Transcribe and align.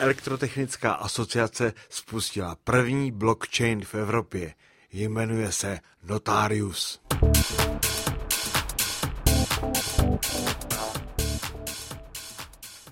Elektrotechnická 0.00 0.92
asociace 0.92 1.72
spustila 1.88 2.56
první 2.64 3.12
blockchain 3.12 3.84
v 3.84 3.94
Evropě. 3.94 4.54
Jmenuje 4.92 5.52
se 5.52 5.80
Notarius. 6.02 7.00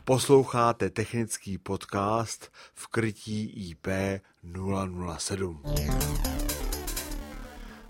Posloucháte 0.05 0.91
technický 0.91 1.59
podcast 1.59 2.53
v 2.75 2.87
krytí 2.87 3.71
IP 3.71 3.87
007. 5.19 5.63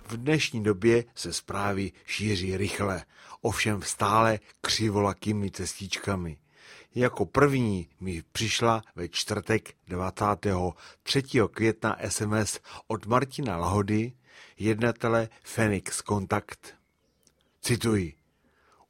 V 0.08 0.16
dnešní 0.16 0.62
době 0.62 1.04
se 1.14 1.32
zprávy 1.32 1.92
šíří 2.06 2.56
rychle, 2.56 3.04
ovšem 3.40 3.82
stále 3.82 4.38
křivolakými 4.60 5.50
cestičkami. 5.50 6.38
Jako 6.96 7.26
první 7.26 7.88
mi 8.00 8.22
přišla 8.32 8.82
ve 8.94 9.08
čtvrtek 9.08 9.74
23. 9.88 11.22
května 11.50 11.96
SMS 12.08 12.60
od 12.86 13.06
Martina 13.06 13.56
Lahody, 13.56 14.12
jednatele 14.58 15.28
Phoenix 15.42 16.02
Contact. 16.02 16.74
Cituji. 17.60 18.14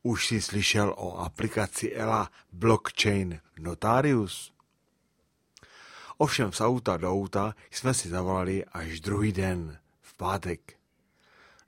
Už 0.02 0.26
jsi 0.26 0.40
slyšel 0.40 0.94
o 0.96 1.18
aplikaci 1.18 1.92
ELA 1.92 2.30
Blockchain 2.52 3.40
Notarius? 3.58 4.52
Ovšem 6.16 6.52
z 6.52 6.60
auta 6.60 6.96
do 6.96 7.10
auta 7.10 7.54
jsme 7.70 7.94
si 7.94 8.08
zavolali 8.08 8.64
až 8.64 9.00
druhý 9.00 9.32
den, 9.32 9.78
v 10.00 10.14
pátek. 10.14 10.76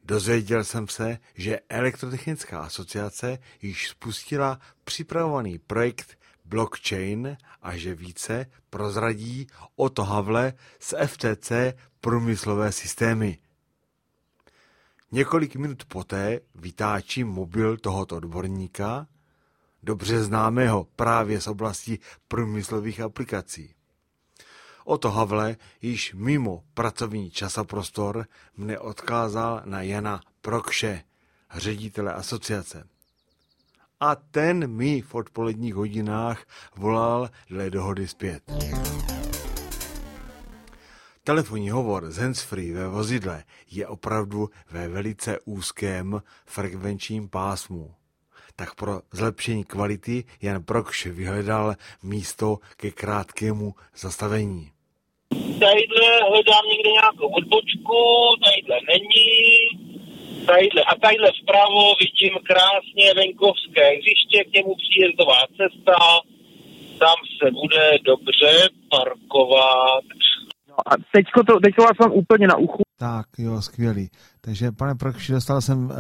Dozvěděl 0.05 0.65
jsem 0.65 0.88
se, 0.88 1.18
že 1.34 1.60
Elektrotechnická 1.68 2.60
asociace 2.60 3.38
již 3.62 3.88
spustila 3.88 4.60
připravovaný 4.84 5.59
projekt 5.59 6.18
blockchain 6.48 7.37
a 7.62 7.77
že 7.77 7.95
více 7.95 8.47
prozradí 8.70 9.47
to 9.93 10.04
Havle 10.04 10.52
z 10.80 10.95
FTC 11.07 11.52
průmyslové 12.01 12.73
systémy. 12.73 13.38
Několik 15.13 15.57
minut 15.57 15.85
poté 15.85 16.41
vytáčím 16.54 17.29
mobil 17.29 17.76
tohoto 17.76 18.16
odborníka, 18.16 19.07
dobře 19.82 20.24
známého 20.24 20.85
právě 20.96 21.41
z 21.41 21.46
oblasti 21.46 21.99
průmyslových 22.29 23.01
aplikací. 23.01 23.74
Oto 24.85 25.10
Havle 25.10 25.57
již 25.82 26.15
mimo 26.15 26.65
pracovní 26.74 27.30
časoprostor 27.30 28.26
mne 28.57 28.79
odkázal 28.79 29.63
na 29.65 29.82
Jana 29.82 30.21
Prokše, 30.41 31.04
ředitele 31.54 32.13
asociace. 32.13 32.88
A 34.01 34.16
ten 34.16 34.71
mi 34.77 35.01
v 35.01 35.15
odpoledních 35.15 35.74
hodinách 35.74 36.46
volal 36.77 37.29
dle 37.51 37.71
dohody 37.71 38.09
zpět. 38.09 38.43
Telefonní 41.24 41.71
hovor 41.71 42.10
z 42.10 42.19
handsfree 42.19 42.73
ve 42.73 42.88
vozidle 42.88 43.45
je 43.71 43.87
opravdu 43.87 44.51
ve 44.71 44.88
velice 44.88 45.38
úzkém 45.45 46.23
frekvenčním 46.46 47.29
pásmu. 47.29 47.95
Tak 48.57 48.74
pro 48.74 49.01
zlepšení 49.13 49.65
kvality 49.65 50.24
Jan 50.43 50.63
Prokš 50.63 51.07
vyhledal 51.07 51.74
místo 52.02 52.59
ke 52.76 52.91
krátkému 52.91 53.74
zastavení 53.96 54.71
tadyhle 55.60 56.21
hledám 56.29 56.65
někde 56.69 56.91
nějakou 56.91 57.29
odbočku, 57.29 57.99
tadyhle 58.45 58.79
není, 58.88 59.88
tadyhle 60.49 60.82
a 60.91 60.93
tadyhle 61.02 61.30
vpravo 61.41 61.82
vidím 62.02 62.35
krásně 62.51 63.07
venkovské 63.21 63.85
hřiště, 63.99 64.38
k 64.44 64.53
němu 64.56 64.72
příjezdová 64.84 65.41
cesta, 65.59 65.97
tam 67.03 67.19
se 67.38 67.47
bude 67.60 67.84
dobře 68.10 68.53
parkovat. 68.94 70.04
No 70.69 70.75
a 70.91 70.93
teďko, 71.15 71.38
to, 71.49 71.53
teďko 71.65 71.82
vás 71.82 71.99
mám 72.00 72.12
úplně 72.12 72.47
na 72.47 72.56
uchu. 72.56 72.82
Tak, 72.99 73.26
jo, 73.38 73.62
skvělý. 73.62 74.10
Takže, 74.41 74.72
pane 74.72 74.94
Prokši, 74.94 75.32
dostal 75.32 75.60
jsem 75.60 75.78
eh, 75.91 75.94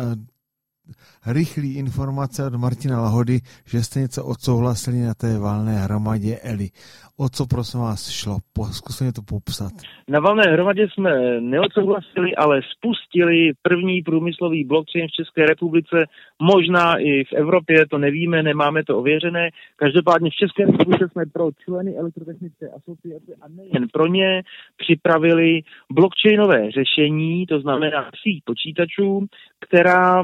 rychlý 1.26 1.74
informace 1.76 2.46
od 2.46 2.54
Martina 2.54 3.02
Lahody, 3.02 3.38
že 3.66 3.82
jste 3.82 4.00
něco 4.00 4.24
odsouhlasili 4.24 4.96
na 5.00 5.14
té 5.14 5.38
valné 5.38 5.72
hromadě 5.72 6.38
Eli. 6.42 6.68
O 7.16 7.28
co 7.28 7.46
prosím 7.46 7.80
vás 7.80 8.10
šlo? 8.10 8.36
Zkusím 8.70 9.12
to 9.12 9.22
popsat. 9.22 9.72
Na 10.08 10.20
valné 10.20 10.42
hromadě 10.52 10.88
jsme 10.88 11.40
neodsouhlasili, 11.40 12.36
ale 12.36 12.60
spustili 12.76 13.52
první 13.62 14.02
průmyslový 14.02 14.64
blockchain 14.64 15.06
v 15.08 15.16
České 15.22 15.46
republice, 15.46 15.96
možná 16.42 16.94
i 16.98 17.24
v 17.24 17.32
Evropě, 17.32 17.86
to 17.86 17.98
nevíme, 17.98 18.42
nemáme 18.42 18.84
to 18.84 18.98
ověřené. 18.98 19.50
Každopádně 19.76 20.30
v 20.30 20.34
České 20.34 20.66
republice 20.66 21.08
jsme 21.12 21.26
pro 21.26 21.50
členy 21.64 21.96
elektrotechnické 21.96 22.68
asociace 22.68 23.32
a 23.40 23.48
nejen 23.48 23.88
pro 23.92 24.06
ně 24.06 24.42
připravili 24.76 25.60
blockchainové 25.92 26.70
řešení, 26.70 27.46
to 27.46 27.60
znamená 27.60 28.10
síť 28.22 28.44
počítačů, 28.44 29.26
která 29.68 30.22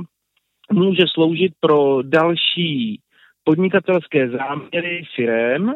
může 0.73 1.03
sloužit 1.15 1.53
pro 1.61 2.03
další 2.03 3.01
podnikatelské 3.45 4.31
záměry 4.31 5.03
firem 5.17 5.73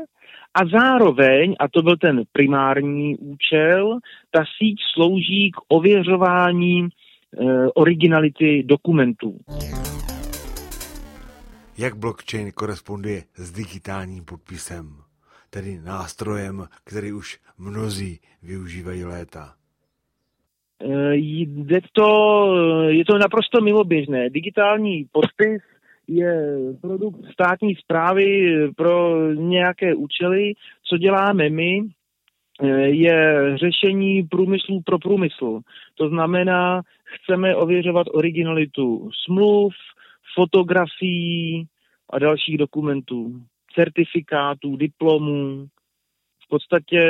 a 0.54 0.66
zároveň, 0.78 1.56
a 1.60 1.68
to 1.68 1.82
byl 1.82 1.96
ten 1.96 2.22
primární 2.32 3.16
účel, 3.18 3.98
ta 4.30 4.44
síť 4.58 4.76
slouží 4.94 5.50
k 5.50 5.56
ověřování 5.68 6.80
e, 6.80 6.88
originality 7.74 8.62
dokumentů. 8.62 9.38
Jak 11.78 11.96
blockchain 11.96 12.52
koresponduje 12.52 13.22
s 13.34 13.52
digitálním 13.52 14.24
podpisem, 14.24 14.96
tedy 15.50 15.80
nástrojem, 15.84 16.66
který 16.84 17.12
už 17.12 17.38
mnozí 17.58 18.20
využívají 18.42 19.04
léta? 19.04 19.57
Eh, 20.80 21.16
je 21.16 21.80
to, 21.92 22.08
je 22.88 23.04
to 23.04 23.18
naprosto 23.18 23.60
miloběžné. 23.60 24.30
Digitální 24.30 25.04
podpis 25.12 25.62
je 26.08 26.56
produkt 26.80 27.32
státní 27.32 27.74
zprávy 27.74 28.52
pro 28.76 29.26
nějaké 29.32 29.94
účely. 29.94 30.52
Co 30.84 30.98
děláme 30.98 31.50
my, 31.50 31.80
eh, 32.62 32.66
je 32.80 33.36
řešení 33.56 34.22
průmyslu 34.22 34.80
pro 34.84 34.98
průmysl. 34.98 35.60
To 35.94 36.08
znamená, 36.08 36.82
chceme 37.04 37.56
ověřovat 37.56 38.06
originalitu 38.12 39.10
smluv, 39.24 39.74
fotografií 40.34 41.66
a 42.10 42.18
dalších 42.18 42.58
dokumentů, 42.58 43.40
certifikátů, 43.74 44.76
diplomů, 44.76 45.66
v 46.48 46.50
podstatě 46.50 47.00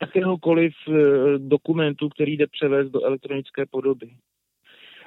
jakéhokoliv 0.00 0.72
eh, 0.88 0.92
dokumentu, 1.38 2.08
který 2.08 2.36
jde 2.36 2.46
převést 2.46 2.90
do 2.90 3.04
elektronické 3.04 3.66
podoby. 3.70 4.10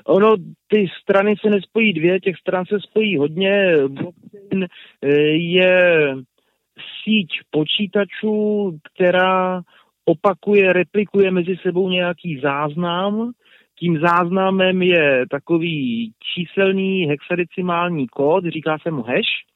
Ono, 0.05 0.35
ty 0.67 0.87
strany 1.01 1.35
se 1.41 1.49
nespojí 1.49 1.93
dvě, 1.93 2.19
těch 2.19 2.37
stran 2.37 2.65
se 2.65 2.79
spojí 2.79 3.17
hodně. 3.17 3.73
Blockchain 3.87 4.63
eh, 4.63 5.09
je 5.29 6.15
síť 7.03 7.29
počítačů, 7.51 8.77
která 8.93 9.61
opakuje, 10.05 10.73
replikuje 10.73 11.31
mezi 11.31 11.55
sebou 11.61 11.89
nějaký 11.89 12.39
záznam. 12.39 13.31
Tím 13.79 13.99
záznamem 13.99 14.81
je 14.81 15.25
takový 15.31 16.11
číselný 16.33 17.05
hexadecimální 17.05 18.07
kód, 18.07 18.45
říká 18.45 18.77
se 18.81 18.91
mu 18.91 19.01
hash. 19.01 19.47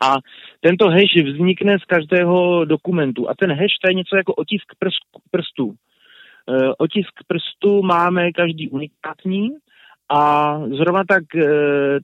A 0.00 0.16
tento 0.60 0.88
hash 0.88 1.16
vznikne 1.24 1.78
z 1.78 1.84
každého 1.84 2.64
dokumentu. 2.64 3.30
A 3.30 3.34
ten 3.34 3.52
hash 3.52 3.78
to 3.82 3.90
je 3.90 3.94
něco 3.94 4.16
jako 4.16 4.34
otisk 4.34 4.72
prstů. 5.30 5.74
E, 6.48 6.74
otisk 6.78 7.12
prstů 7.26 7.82
máme 7.82 8.32
každý 8.32 8.68
unikátní 8.68 9.50
a 10.08 10.58
zrovna 10.68 11.04
tak 11.08 11.34
e, 11.34 11.46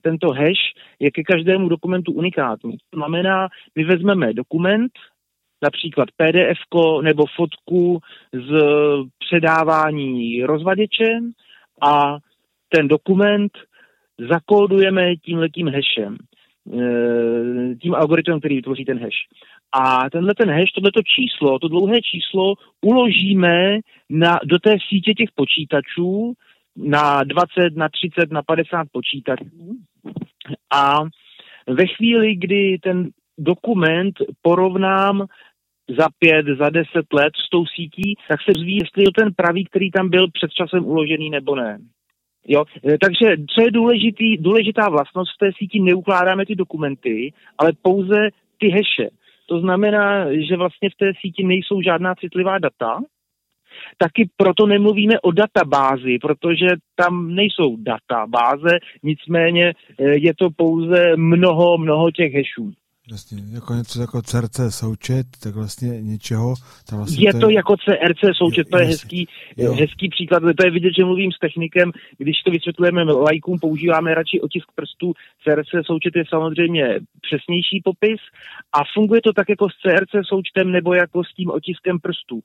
tento 0.01 0.31
hash 0.31 0.73
je 0.99 1.11
ke 1.11 1.23
každému 1.23 1.69
dokumentu 1.69 2.11
unikátní. 2.11 2.77
To 2.89 2.97
znamená, 2.97 3.47
my 3.75 3.83
vezmeme 3.83 4.33
dokument, 4.33 4.91
například 5.61 6.09
PDF 6.11 6.59
nebo 7.01 7.23
fotku 7.35 7.99
z 8.33 8.59
předávání 9.19 10.43
rozvaděčem 10.43 11.31
a 11.81 12.17
ten 12.69 12.87
dokument 12.87 13.51
zakódujeme 14.29 15.15
tímhletím 15.15 15.67
hashem. 15.67 16.17
Eh, 16.67 17.75
tím 17.75 17.95
algoritmem, 17.95 18.39
který 18.39 18.55
vytvoří 18.55 18.85
ten 18.85 18.99
hash. 18.99 19.17
A 19.71 20.09
tenhle 20.09 20.33
ten 20.35 20.49
hash, 20.49 20.71
tohleto 20.71 21.01
číslo, 21.15 21.59
to 21.59 21.67
dlouhé 21.67 22.01
číslo 22.01 22.53
uložíme 22.81 23.79
na, 24.09 24.39
do 24.45 24.59
té 24.59 24.77
sítě 24.89 25.13
těch 25.13 25.29
počítačů 25.35 26.33
na 26.75 27.23
20, 27.23 27.75
na 27.75 27.89
30, 27.89 28.31
na 28.31 28.41
50 28.43 28.87
počítačů 28.91 29.77
a 30.73 30.95
ve 31.67 31.87
chvíli, 31.87 32.35
kdy 32.35 32.77
ten 32.83 33.09
dokument 33.37 34.15
porovnám 34.41 35.25
za 35.99 36.07
pět, 36.19 36.45
za 36.59 36.69
deset 36.69 37.13
let 37.13 37.33
s 37.45 37.49
tou 37.49 37.65
sítí, 37.65 38.15
tak 38.29 38.39
se 38.41 38.51
zví, 38.59 38.75
jestli 38.75 39.03
je 39.03 39.11
ten 39.15 39.33
pravý, 39.33 39.65
který 39.65 39.91
tam 39.91 40.09
byl 40.09 40.27
před 40.31 40.51
časem 40.51 40.85
uložený 40.85 41.29
nebo 41.29 41.55
ne. 41.55 41.79
Jo? 42.47 42.63
E, 42.87 42.97
takže 42.97 43.35
co 43.55 43.63
je 43.63 43.71
důležitý, 43.71 44.37
důležitá 44.37 44.89
vlastnost 44.89 45.31
v 45.35 45.37
té 45.39 45.51
síti, 45.57 45.79
neukládáme 45.79 46.45
ty 46.45 46.55
dokumenty, 46.55 47.33
ale 47.57 47.71
pouze 47.81 48.29
ty 48.59 48.67
heše. 48.67 49.09
To 49.45 49.59
znamená, 49.59 50.33
že 50.49 50.57
vlastně 50.57 50.89
v 50.89 50.95
té 50.95 51.11
síti 51.21 51.43
nejsou 51.43 51.81
žádná 51.81 52.15
citlivá 52.15 52.59
data, 52.59 52.99
taky 53.97 54.29
proto 54.37 54.65
nemluvíme 54.65 55.19
o 55.19 55.31
databázi, 55.31 56.17
protože 56.21 56.67
tam 56.95 57.35
nejsou 57.35 57.75
databáze, 57.75 58.79
nicméně 59.03 59.73
eh, 59.99 60.15
je 60.15 60.33
to 60.35 60.49
pouze 60.55 61.15
mnoho, 61.15 61.77
mnoho 61.77 62.11
těch 62.11 62.33
hashů. 62.33 62.73
Jasně, 63.11 63.37
jako 63.53 63.73
něco 63.73 64.01
jako 64.01 64.21
CRC 64.21 64.59
součet, 64.69 65.27
tak 65.43 65.55
vlastně 65.55 66.01
něčeho. 66.01 66.53
Tak 66.89 66.97
vlastně 66.97 67.27
je 67.27 67.33
to, 67.33 67.49
je... 67.49 67.55
jako 67.55 67.75
CRC 67.77 68.37
součet, 68.37 68.67
to 68.71 68.77
je 68.77 68.85
hezký, 68.85 69.27
hezký 69.79 70.09
příklad. 70.09 70.39
To 70.39 70.65
je 70.65 70.71
vidět, 70.71 70.93
že 70.97 71.05
mluvím 71.05 71.31
s 71.31 71.39
technikem, 71.39 71.91
když 72.17 72.41
to 72.45 72.51
vysvětlujeme 72.51 73.03
lajkům, 73.03 73.59
používáme 73.59 74.15
radši 74.15 74.41
otisk 74.41 74.67
prstů. 74.75 75.13
CRC 75.43 75.85
součet 75.85 76.15
je 76.15 76.23
samozřejmě 76.29 76.99
přesnější 77.21 77.81
popis 77.83 78.21
a 78.73 78.79
funguje 78.93 79.21
to 79.21 79.33
tak 79.33 79.49
jako 79.49 79.69
s 79.69 79.75
CRC 79.81 80.27
součtem 80.27 80.71
nebo 80.71 80.93
jako 80.93 81.23
s 81.23 81.33
tím 81.33 81.49
otiskem 81.49 81.99
prstů. 81.99 82.39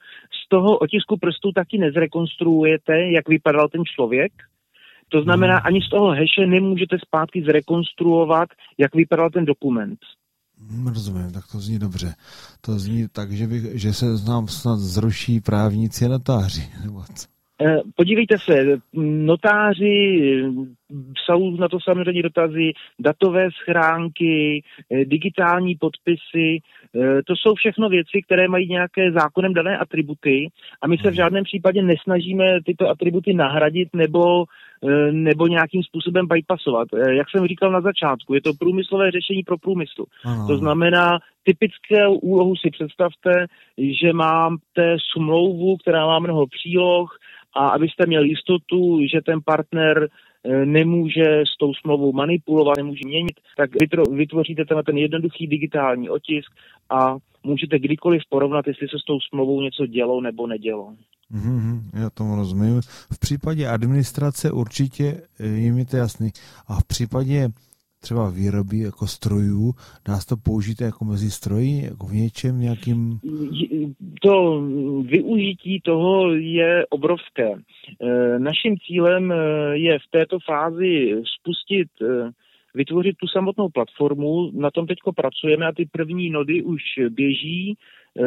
Z 0.45 0.49
toho 0.49 0.79
otisku 0.79 1.17
prstů 1.17 1.53
taky 1.53 1.79
nezrekonstruujete, 1.79 3.11
jak 3.11 3.29
vypadal 3.29 3.69
ten 3.69 3.85
člověk, 3.85 4.33
to 5.09 5.23
znamená, 5.23 5.55
hmm. 5.55 5.67
ani 5.67 5.83
z 5.83 5.89
toho 5.89 6.11
heše 6.11 6.47
nemůžete 6.47 6.97
zpátky 7.07 7.43
zrekonstruovat, 7.43 8.49
jak 8.79 8.95
vypadal 8.95 9.31
ten 9.31 9.45
dokument. 9.45 9.99
Hmm, 10.61 10.87
rozumím, 10.87 11.33
tak 11.33 11.45
to 11.53 11.59
zní 11.59 11.79
dobře. 11.79 12.15
To 12.61 12.79
zní 12.79 13.09
tak, 13.09 13.33
že, 13.33 13.47
bych, 13.47 13.81
že 13.81 13.93
se 13.93 14.07
nám 14.29 14.49
snad 14.49 14.77
zruší 14.77 15.41
právníci 15.41 16.05
a 16.05 16.09
notáři, 16.09 16.63
nebo 16.85 17.05
co? 17.15 17.37
Eh, 17.63 17.81
podívejte 17.95 18.39
se, 18.39 18.65
notáři, 19.25 20.23
jsou 21.25 21.57
na 21.57 21.69
to 21.69 21.79
samozřejmě 21.81 22.23
dotazy, 22.23 22.73
datové 22.99 23.49
schránky, 23.51 24.63
eh, 24.93 25.05
digitální 25.05 25.75
podpisy, 25.75 26.59
eh, 26.95 27.23
to 27.23 27.37
jsou 27.37 27.55
všechno 27.55 27.89
věci, 27.89 28.23
které 28.25 28.49
mají 28.49 28.69
nějaké 28.69 29.13
zákonem 29.13 29.55
dané 29.55 29.79
atributy 29.79 30.49
a 30.83 30.87
my 30.87 30.97
se 30.97 31.03
v 31.03 31.07
hmm. 31.07 31.15
žádném 31.15 31.45
případě 31.45 31.83
nesnažíme 31.83 32.45
tyto 32.67 32.89
atributy 32.89 33.35
nahradit 33.35 33.89
nebo 33.95 34.45
nebo 35.11 35.47
nějakým 35.47 35.83
způsobem 35.83 36.27
bypassovat. 36.27 36.89
E, 36.95 37.15
jak 37.15 37.31
jsem 37.31 37.47
říkal 37.47 37.73
na 37.73 37.81
začátku, 37.81 38.35
je 38.35 38.43
to 38.43 38.53
průmyslové 38.59 39.11
řešení 39.11 39.43
pro 39.43 39.59
průmysl. 39.59 40.05
Ano. 40.25 40.47
To 40.47 40.57
znamená, 40.57 41.19
typické 41.45 42.09
úlohu 42.09 42.57
si 42.57 42.71
představte, 42.71 43.47
že 43.79 44.13
mám 44.13 44.57
té 44.73 44.97
smlouvu, 45.13 45.77
která 45.77 46.07
má 46.07 46.19
mnoho 46.19 46.47
příloh 46.47 47.19
a 47.55 47.69
abyste 47.69 48.07
měli 48.07 48.29
jistotu, 48.29 49.01
že 49.13 49.21
ten 49.21 49.41
partner 49.45 50.09
e, 50.45 50.67
nemůže 50.67 51.43
s 51.55 51.59
tou 51.59 51.75
smlouvou 51.75 52.13
manipulovat, 52.13 52.77
nemůže 52.77 53.01
měnit, 53.05 53.41
tak 53.57 53.71
vytvoříte 54.11 54.65
ten, 54.65 54.83
ten 54.87 54.97
jednoduchý 54.97 55.47
digitální 55.47 56.11
otisk 56.11 56.53
a 56.91 57.17
můžete 57.43 57.79
kdykoliv 57.79 58.23
porovnat, 58.29 58.67
jestli 58.67 58.89
se 58.89 58.99
s 58.99 59.05
tou 59.05 59.21
smlouvou 59.21 59.61
něco 59.61 59.87
dělo 59.87 60.21
nebo 60.21 60.47
nedělo. 60.47 60.95
Mm-hmm, 61.33 61.81
já 62.03 62.11
tomu 62.11 62.37
rozumím. 62.37 62.81
V 63.13 63.19
případě 63.21 63.69
administrace 63.69 64.51
určitě 64.51 65.23
eh, 65.41 65.47
je 65.47 65.85
to 65.85 65.97
jasný. 65.97 66.31
A 66.69 66.81
v 66.81 66.85
případě 66.85 67.49
třeba 68.01 68.31
výroby 68.31 68.79
jako 68.79 69.07
strojů, 69.07 69.73
dá 70.09 70.17
se 70.17 70.27
to 70.27 70.37
použít 70.37 70.81
jako 70.81 71.05
mezi 71.05 71.31
stroji, 71.31 71.85
jako 71.85 72.07
v 72.07 72.13
něčem 72.13 72.61
nějakým? 72.61 73.21
To 74.23 74.63
využití 75.03 75.81
toho 75.81 76.35
je 76.35 76.87
obrovské. 76.87 77.53
Eh, 77.53 78.39
naším 78.39 78.77
cílem 78.87 79.33
eh, 79.33 79.37
je 79.73 79.99
v 79.99 80.11
této 80.11 80.39
fázi 80.47 81.23
spustit 81.41 81.89
vytvořit 82.75 83.17
tu 83.17 83.27
samotnou 83.27 83.69
platformu. 83.69 84.51
Na 84.55 84.71
tom 84.71 84.87
teď 84.87 84.99
pracujeme 85.17 85.67
a 85.67 85.73
ty 85.73 85.89
první 85.93 86.31
nody 86.31 86.63
už 86.63 86.83
běží. 87.11 87.77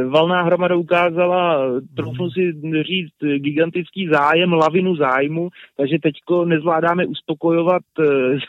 Valná 0.09 0.41
hromada 0.43 0.75
ukázala, 0.75 1.71
trochu 1.95 2.29
si 2.29 2.51
říct, 2.81 3.37
gigantický 3.37 4.07
zájem, 4.07 4.53
lavinu 4.53 4.95
zájmu, 4.95 5.49
takže 5.77 5.97
teď 6.03 6.13
nezvládáme 6.45 7.05
uspokojovat 7.05 7.81
eh, 7.99 8.03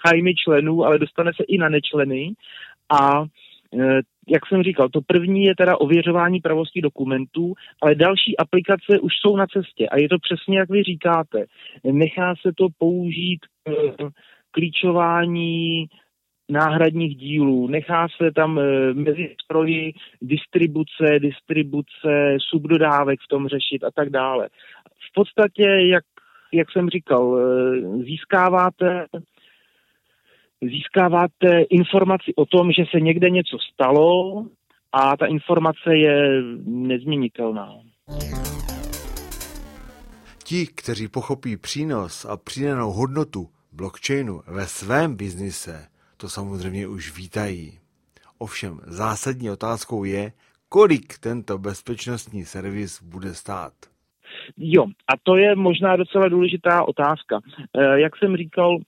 zájmy 0.06 0.34
členů, 0.34 0.84
ale 0.84 0.98
dostane 0.98 1.30
se 1.36 1.44
i 1.44 1.58
na 1.58 1.68
nečleny. 1.68 2.32
A 3.00 3.24
eh, 3.80 4.00
jak 4.28 4.46
jsem 4.46 4.62
říkal, 4.62 4.88
to 4.88 5.00
první 5.06 5.44
je 5.44 5.54
teda 5.56 5.76
ověřování 5.76 6.40
pravosti 6.40 6.80
dokumentů, 6.80 7.54
ale 7.82 7.94
další 7.94 8.36
aplikace 8.36 8.98
už 9.00 9.12
jsou 9.20 9.36
na 9.36 9.46
cestě 9.46 9.88
a 9.88 9.98
je 9.98 10.08
to 10.08 10.16
přesně, 10.18 10.58
jak 10.58 10.70
vy 10.70 10.82
říkáte. 10.82 11.44
Nechá 11.84 12.34
se 12.42 12.52
to 12.56 12.66
použít 12.78 13.40
klíčování 14.50 15.86
náhradních 16.50 17.16
dílů, 17.16 17.68
nechá 17.68 18.08
se 18.16 18.30
tam 18.32 18.58
e, 18.58 18.94
mezi 18.94 19.34
stroji 19.44 19.92
distribuce, 20.22 21.18
distribuce, 21.18 22.36
subdodávek 22.50 23.20
v 23.20 23.28
tom 23.28 23.48
řešit 23.48 23.84
a 23.84 23.90
tak 23.94 24.10
dále. 24.10 24.48
V 25.10 25.12
podstatě, 25.14 25.62
jak, 25.62 26.04
jak 26.52 26.72
jsem 26.72 26.88
říkal, 26.88 27.38
e, 27.38 27.80
získáváte 28.04 29.06
získáváte 30.62 31.60
informaci 31.70 32.34
o 32.36 32.46
tom, 32.46 32.72
že 32.72 32.84
se 32.90 33.00
někde 33.00 33.30
něco 33.30 33.56
stalo 33.72 34.44
a 34.92 35.16
ta 35.16 35.26
informace 35.26 35.96
je 35.96 36.42
nezměnitelná. 36.66 37.72
Ti, 40.44 40.66
kteří 40.66 41.08
pochopí 41.08 41.56
přínos 41.56 42.24
a 42.24 42.36
přidanou 42.36 42.90
hodnotu 42.90 43.48
blockchainu 43.72 44.40
ve 44.46 44.66
svém 44.66 45.16
biznise, 45.16 45.86
to 46.20 46.28
samozřejmě 46.28 46.86
už 46.86 47.16
vítají. 47.16 47.78
Ovšem 48.38 48.80
zásadní 48.86 49.50
otázkou 49.50 50.04
je, 50.04 50.32
kolik 50.68 51.18
tento 51.18 51.58
bezpečnostní 51.58 52.44
servis 52.44 53.02
bude 53.02 53.34
stát. 53.34 53.72
Jo, 54.56 54.84
a 54.84 55.12
to 55.22 55.36
je 55.36 55.56
možná 55.56 55.96
docela 55.96 56.28
důležitá 56.28 56.84
otázka. 56.84 57.40
Eh, 57.78 58.00
jak 58.00 58.16
jsem 58.16 58.36
říkal, 58.36 58.78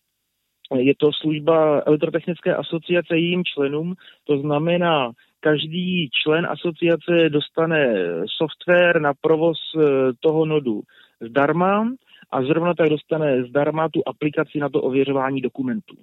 je 0.76 0.94
to 0.98 1.10
služba 1.12 1.82
Elektrotechnické 1.86 2.54
asociace 2.54 3.16
jejím 3.16 3.44
členům, 3.44 3.94
to 4.24 4.38
znamená, 4.38 5.12
každý 5.40 6.10
člen 6.22 6.46
asociace 6.46 7.28
dostane 7.28 7.94
software 8.38 9.00
na 9.00 9.12
provoz 9.20 9.58
eh, 9.76 9.80
toho 10.20 10.46
nodu 10.46 10.82
zdarma 11.20 11.88
a 12.32 12.42
zrovna 12.42 12.74
tak 12.74 12.88
dostane 12.88 13.44
zdarma 13.44 13.88
tu 13.88 14.02
aplikaci 14.06 14.58
na 14.58 14.68
to 14.68 14.82
ověřování 14.82 15.40
dokumentů. 15.40 15.96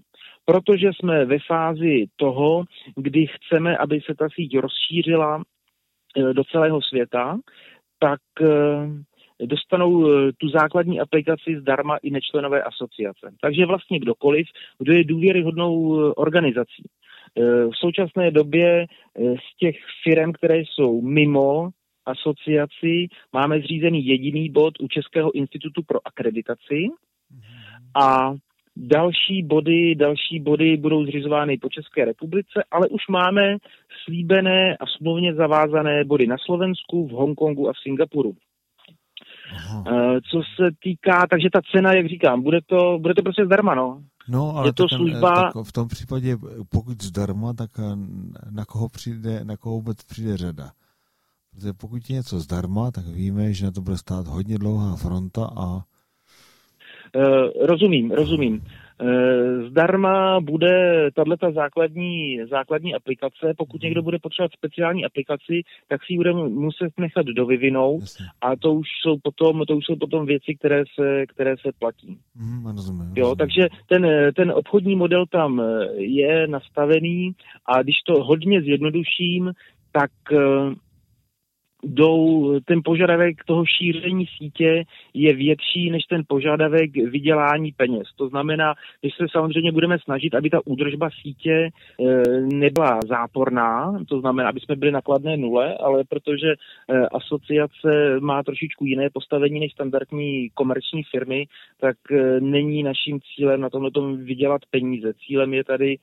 Protože 0.45 0.89
jsme 0.93 1.25
ve 1.25 1.37
fázi 1.47 2.05
toho, 2.15 2.63
kdy 2.95 3.25
chceme, 3.27 3.77
aby 3.77 4.01
se 4.05 4.15
ta 4.15 4.27
síť 4.35 4.57
rozšířila 4.57 5.41
eh, 5.41 6.33
do 6.33 6.44
celého 6.44 6.81
světa, 6.81 7.37
tak 7.99 8.19
eh, 8.42 9.45
dostanou 9.45 10.07
eh, 10.07 10.31
tu 10.37 10.49
základní 10.49 10.99
aplikaci 10.99 11.59
zdarma 11.59 11.97
i 11.97 12.11
nečlenové 12.11 12.63
asociace. 12.63 13.31
Takže 13.42 13.65
vlastně 13.65 13.99
kdokoliv, 13.99 14.47
kdo 14.80 14.94
je 14.94 15.04
důvěryhodnou 15.04 15.89
organizací. 16.11 16.83
V 17.71 17.75
současné 17.75 18.31
době 18.31 18.85
z 19.15 19.57
těch 19.59 19.75
firm, 20.04 20.33
které 20.33 20.57
jsou 20.57 21.01
mimo 21.01 21.69
asociaci 22.09 23.07
máme 23.33 23.59
zřízený 23.59 24.06
jediný 24.06 24.49
bod 24.49 24.73
u 24.80 24.87
Českého 24.87 25.31
institutu 25.31 25.83
pro 25.83 25.99
akreditaci 26.07 26.87
a 28.01 28.33
další 28.75 29.44
body, 29.44 29.95
další 29.95 30.39
body 30.39 30.78
budou 30.78 31.06
zřizovány 31.06 31.57
po 31.57 31.69
České 31.69 32.06
republice, 32.06 32.63
ale 32.71 32.87
už 32.87 33.01
máme 33.09 33.57
slíbené 34.06 34.78
a 34.78 34.85
smluvně 34.97 35.33
zavázané 35.33 36.04
body 36.04 36.28
na 36.28 36.35
Slovensku, 36.45 37.07
v 37.07 37.11
Hongkongu 37.11 37.69
a 37.69 37.73
v 37.73 37.80
Singapuru. 37.83 38.33
Aha. 39.56 39.83
Eh, 39.87 40.21
co 40.31 40.42
se 40.56 40.69
týká, 40.83 41.28
takže 41.30 41.47
ta 41.54 41.61
cena, 41.75 41.94
jak 41.94 42.07
říkám, 42.07 42.42
bude 42.42 42.59
to, 42.66 42.99
bude 42.99 43.13
to 43.13 43.21
prostě 43.21 43.45
zdarma, 43.45 43.75
no. 43.75 44.04
No, 44.28 44.57
ale 44.57 44.68
je 44.68 44.73
to 44.73 44.83
tak, 44.83 44.97
služba... 44.97 45.33
tak 45.35 45.66
v 45.66 45.71
tom 45.71 45.87
případě, 45.87 46.37
pokud 46.71 47.04
zdarma, 47.04 47.54
tak 47.54 47.69
eh, 47.80 47.83
na 48.51 48.66
koho 48.66 48.89
přijde, 48.89 49.45
na 49.45 49.57
koho 49.57 49.75
vůbec 49.75 50.04
přijde 50.04 50.37
řada? 50.37 50.71
Protože 51.53 51.73
pokud 51.73 52.09
je 52.09 52.15
něco 52.15 52.39
zdarma, 52.39 52.91
tak 52.91 53.06
víme, 53.07 53.53
že 53.53 53.65
na 53.65 53.71
to 53.71 53.81
bude 53.81 53.97
stát 53.97 54.27
hodně 54.27 54.57
dlouhá 54.57 54.95
fronta 54.95 55.49
a... 55.57 55.81
E, 57.15 57.65
rozumím, 57.65 58.11
rozumím. 58.11 58.61
E, 59.01 59.69
zdarma 59.69 60.39
bude 60.39 61.09
tato 61.15 61.51
základní, 61.51 62.37
základní 62.51 62.95
aplikace. 62.95 63.53
Pokud 63.57 63.81
někdo 63.81 64.01
bude 64.01 64.19
potřebovat 64.19 64.51
speciální 64.51 65.06
aplikaci, 65.06 65.61
tak 65.87 66.06
si 66.06 66.13
ji 66.13 66.18
bude 66.18 66.33
muset 66.33 66.94
nechat 66.99 67.25
dovyvinout 67.25 68.03
a 68.41 68.56
to 68.56 68.73
už 68.73 68.87
jsou 69.01 69.18
potom, 69.23 69.65
to 69.68 69.77
už 69.77 69.85
jsou 69.85 69.95
potom 69.95 70.25
věci, 70.25 70.56
které 70.59 70.83
se, 70.99 71.25
které 71.27 71.56
se 71.57 71.71
platí. 71.79 72.18
Mm, 72.35 72.65
rozumím, 72.65 73.01
jo, 73.01 73.15
rozumím. 73.15 73.37
takže 73.37 73.68
ten, 73.87 74.07
ten 74.35 74.51
obchodní 74.51 74.95
model 74.95 75.25
tam 75.25 75.61
je 75.97 76.47
nastavený 76.47 77.31
a 77.65 77.83
když 77.83 77.95
to 78.07 78.23
hodně 78.23 78.61
zjednoduším, 78.61 79.51
tak 79.91 80.11
jdou, 81.83 82.59
ten 82.66 82.81
požadavek 82.86 83.44
toho 83.44 83.66
šíření 83.66 84.26
sítě 84.38 84.83
je 85.14 85.33
větší 85.33 85.92
než 85.92 86.04
ten 86.04 86.24
požadavek 86.28 86.95
vydělání 86.95 87.71
peněz. 87.71 88.07
To 88.16 88.28
znamená, 88.28 88.74
že 89.04 89.09
se 89.18 89.26
samozřejmě 89.31 89.71
budeme 89.71 90.00
snažit, 90.00 90.36
aby 90.36 90.50
ta 90.50 90.59
údržba 90.66 91.09
sítě 91.21 91.52
e, 91.52 91.71
nebyla 92.42 93.00
záporná, 93.09 94.00
to 94.09 94.19
znamená, 94.19 94.50
aby 94.50 94.59
jsme 94.59 94.76
byli 94.76 94.92
na 94.92 95.02
kladné 95.02 95.38
nule, 95.38 95.78
ale 95.78 96.04
protože 96.04 96.48
e, 96.48 96.56
asociace 97.07 98.19
má 98.19 98.44
trošičku 98.44 98.86
jiné 98.86 99.09
postavení 99.14 99.59
než 99.59 99.71
standardní 99.71 100.50
komerční 100.50 101.04
firmy, 101.04 101.45
tak 101.80 101.98
e, 102.12 102.42
není 102.42 102.83
naším 102.83 103.19
cílem 103.36 103.62
na 103.62 103.69
tomhle 103.69 103.92
vydělat 104.18 104.62
peníze. 104.71 105.14
Cílem 105.14 105.54
je 105.54 105.64
tady 105.64 105.98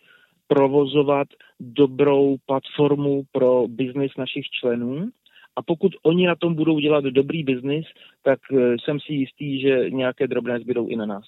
provozovat 0.48 1.28
dobrou 1.60 2.36
platformu 2.46 3.22
pro 3.32 3.68
biznis 3.68 4.12
našich 4.18 4.44
členů 4.60 5.08
a 5.56 5.62
pokud 5.62 5.92
oni 6.02 6.26
na 6.26 6.34
tom 6.36 6.54
budou 6.54 6.78
dělat 6.78 7.04
dobrý 7.04 7.44
biznis, 7.44 7.86
tak 8.22 8.38
eh, 8.52 8.76
jsem 8.84 9.00
si 9.00 9.12
jistý, 9.12 9.60
že 9.60 9.90
nějaké 9.90 10.26
drobné 10.26 10.60
zbydou 10.60 10.88
i 10.88 10.96
na 10.96 11.06
nás. 11.06 11.24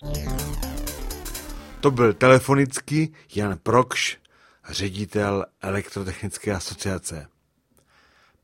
To 1.81 1.91
byl 1.91 2.13
telefonicky 2.13 3.13
Jan 3.37 3.59
Prokš, 3.63 4.19
ředitel 4.71 5.45
Elektrotechnické 5.63 6.53
asociace. 6.53 7.27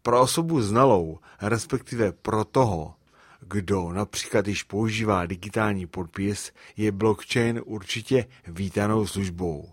Pro 0.03 0.23
osobu 0.23 0.61
znalou, 0.61 1.19
respektive 1.43 2.13
pro 2.13 2.45
toho, 2.45 2.95
kdo 3.41 3.93
například 3.93 4.49
již 4.49 4.63
používá 4.63 5.27
digitální 5.27 5.87
podpis, 5.87 6.53
je 6.77 6.93
blockchain 6.93 7.61
určitě 7.65 8.25
vítanou 8.47 9.07
službou. 9.07 9.69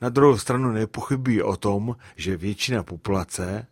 Na 0.00 0.08
druhou 0.08 0.38
stranu 0.38 0.72
nepochybí 0.72 1.42
o 1.42 1.56
tom, 1.56 1.96
že 2.16 2.36
většina 2.36 2.82
populace, 2.82 3.66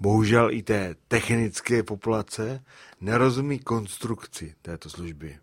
bohužel 0.00 0.50
i 0.50 0.62
té 0.62 0.94
technické 1.08 1.82
populace, 1.82 2.64
nerozumí 3.00 3.58
konstrukci 3.58 4.54
této 4.62 4.90
služby. 4.90 5.38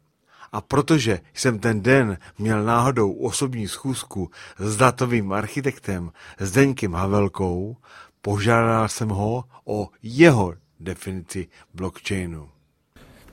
A 0.51 0.61
protože 0.61 1.19
jsem 1.33 1.59
ten 1.59 1.81
den 1.81 2.17
měl 2.37 2.63
náhodou 2.63 3.13
osobní 3.13 3.67
schůzku 3.67 4.31
s 4.59 4.77
datovým 4.77 5.33
architektem 5.33 6.11
Zdeňkem 6.39 6.93
Havelkou, 6.93 7.77
požádal 8.21 8.89
jsem 8.89 9.09
ho 9.09 9.43
o 9.65 9.89
jeho 10.03 10.53
definici 10.79 11.47
blockchainu. 11.73 12.52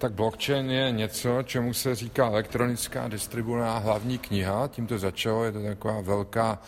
Tak 0.00 0.12
blockchain 0.12 0.71
je 0.71 0.90
něco, 0.90 1.42
čemu 1.42 1.75
se 1.75 1.95
říká 1.95 2.26
elektronická 2.26 3.09
distribuovaná 3.09 3.78
hlavní 3.78 4.19
kniha. 4.19 4.69
Tím 4.69 4.87
to 4.87 4.99
začalo, 4.99 5.45
je 5.45 5.52
to 5.52 5.62
taková 5.62 6.00
velká 6.00 6.59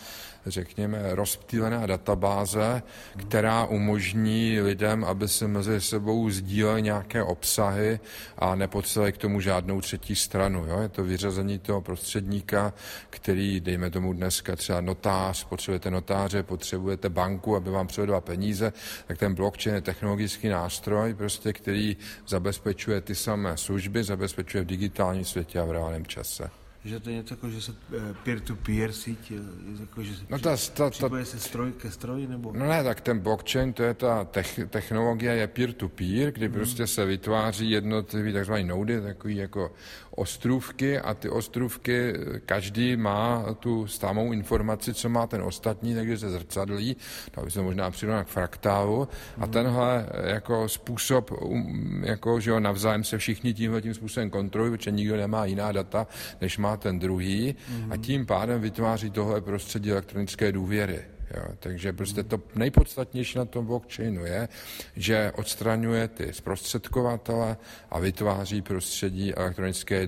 řekněme, 0.45 1.01
rozptýlená 1.15 1.85
databáze, 1.85 2.83
která 3.17 3.65
umožní 3.65 4.61
lidem, 4.61 5.03
aby 5.03 5.27
se 5.27 5.47
mezi 5.47 5.81
sebou 5.81 6.29
sdíleli 6.29 6.81
nějaké 6.81 7.23
obsahy 7.23 7.99
a 8.37 8.55
nepotřebovali 8.55 9.11
k 9.11 9.17
tomu 9.17 9.39
žádnou 9.39 9.81
třetí 9.81 10.15
stranu. 10.15 10.65
Jo? 10.67 10.81
Je 10.81 10.89
to 10.89 11.03
vyřazení 11.03 11.59
toho 11.59 11.81
prostředníka, 11.81 12.73
který, 13.09 13.59
dejme 13.59 13.89
tomu 13.89 14.13
dneska 14.13 14.55
třeba 14.55 14.81
notář, 14.81 15.43
potřebujete 15.43 15.91
notáře, 15.91 16.43
potřebujete 16.43 17.09
banku, 17.09 17.55
aby 17.55 17.69
vám 17.69 17.87
převedla 17.87 18.21
peníze, 18.21 18.73
tak 19.07 19.17
ten 19.17 19.35
blockchain 19.35 19.75
je 19.75 19.81
technologický 19.81 20.47
nástroj, 20.47 21.13
prostě, 21.13 21.53
který 21.53 21.97
zabezpečuje 22.27 23.01
ty 23.01 23.15
samé 23.23 23.57
služby, 23.57 24.03
zabezpečuje 24.03 24.63
v 24.63 24.67
digitálním 24.67 25.25
světě 25.25 25.59
a 25.59 25.65
v 25.65 25.71
reálném 25.71 26.05
čase 26.05 26.49
že 26.85 26.99
to 26.99 27.09
je 27.09 27.15
něco 27.15 27.33
jako, 27.33 27.49
že 27.49 27.61
se 27.61 27.71
eh, 27.71 28.15
peer-to-peer 28.23 28.91
síť, 28.91 29.31
jako, 29.79 30.03
že 30.03 30.15
se 30.15 30.23
no 30.29 30.39
ta, 30.39 30.57
ta, 30.73 30.89
ta, 30.89 31.25
se 31.25 31.39
stroj 31.39 31.71
ke 31.71 31.91
stroji, 31.91 32.27
nebo? 32.27 32.53
No 32.53 32.67
ne, 32.67 32.83
tak 32.83 33.01
ten 33.01 33.19
blockchain, 33.19 33.73
to 33.73 33.83
je 33.83 33.93
ta 33.93 34.23
tech, 34.23 34.59
technologie, 34.69 35.33
je 35.33 35.47
peer-to-peer, 35.47 36.31
kdy 36.31 36.45
hmm. 36.45 36.53
prostě 36.53 36.87
se 36.87 37.05
vytváří 37.05 37.69
jednotlivý 37.69 38.33
takzvaný 38.33 38.63
nody, 38.63 39.01
takový 39.01 39.35
jako 39.35 39.71
ostrůvky 40.15 40.99
a 40.99 41.13
ty 41.13 41.29
ostrůvky, 41.29 42.13
každý 42.45 42.95
má 42.95 43.45
tu 43.59 43.87
stámou 43.87 44.31
informaci, 44.31 44.93
co 44.93 45.09
má 45.09 45.27
ten 45.27 45.41
ostatní, 45.41 45.95
takže 45.95 46.17
se 46.17 46.29
zrcadlí, 46.29 46.97
to 47.31 47.41
by 47.41 47.51
se 47.51 47.61
možná 47.61 47.91
přirovnat 47.91 48.27
k 48.27 48.29
fraktálu 48.29 49.07
a 49.37 49.43
hmm. 49.43 49.53
tenhle 49.53 50.09
jako 50.23 50.69
způsob, 50.69 51.31
um, 51.41 52.03
jako, 52.05 52.39
že 52.39 52.51
jo, 52.51 52.59
navzájem 52.59 53.03
se 53.03 53.17
všichni 53.17 53.53
tímhle 53.53 53.81
tím 53.81 53.93
způsobem 53.93 54.29
kontrolují, 54.29 54.71
protože 54.71 54.91
nikdo 54.91 55.17
nemá 55.17 55.45
jiná 55.45 55.71
data, 55.71 56.07
než 56.41 56.57
má 56.57 56.77
ten 56.77 56.99
druhý 56.99 57.55
mm-hmm. 57.55 57.93
a 57.93 57.97
tím 57.97 58.25
pádem 58.25 58.61
vytváří 58.61 59.09
tohle 59.09 59.41
prostředí 59.41 59.91
elektronické 59.91 60.51
důvěry. 60.51 60.99
Jo, 61.37 61.43
takže 61.59 61.93
prostě 61.93 62.23
to 62.23 62.41
nejpodstatnější 62.55 63.37
na 63.37 63.45
tom 63.45 63.65
blockchainu 63.65 64.25
je, 64.25 64.49
že 64.95 65.31
odstraňuje 65.35 66.07
ty 66.07 66.33
zprostředkovatele 66.33 67.57
a 67.91 67.99
vytváří 67.99 68.61
prostředí 68.61 69.33
elektronické 69.33 70.07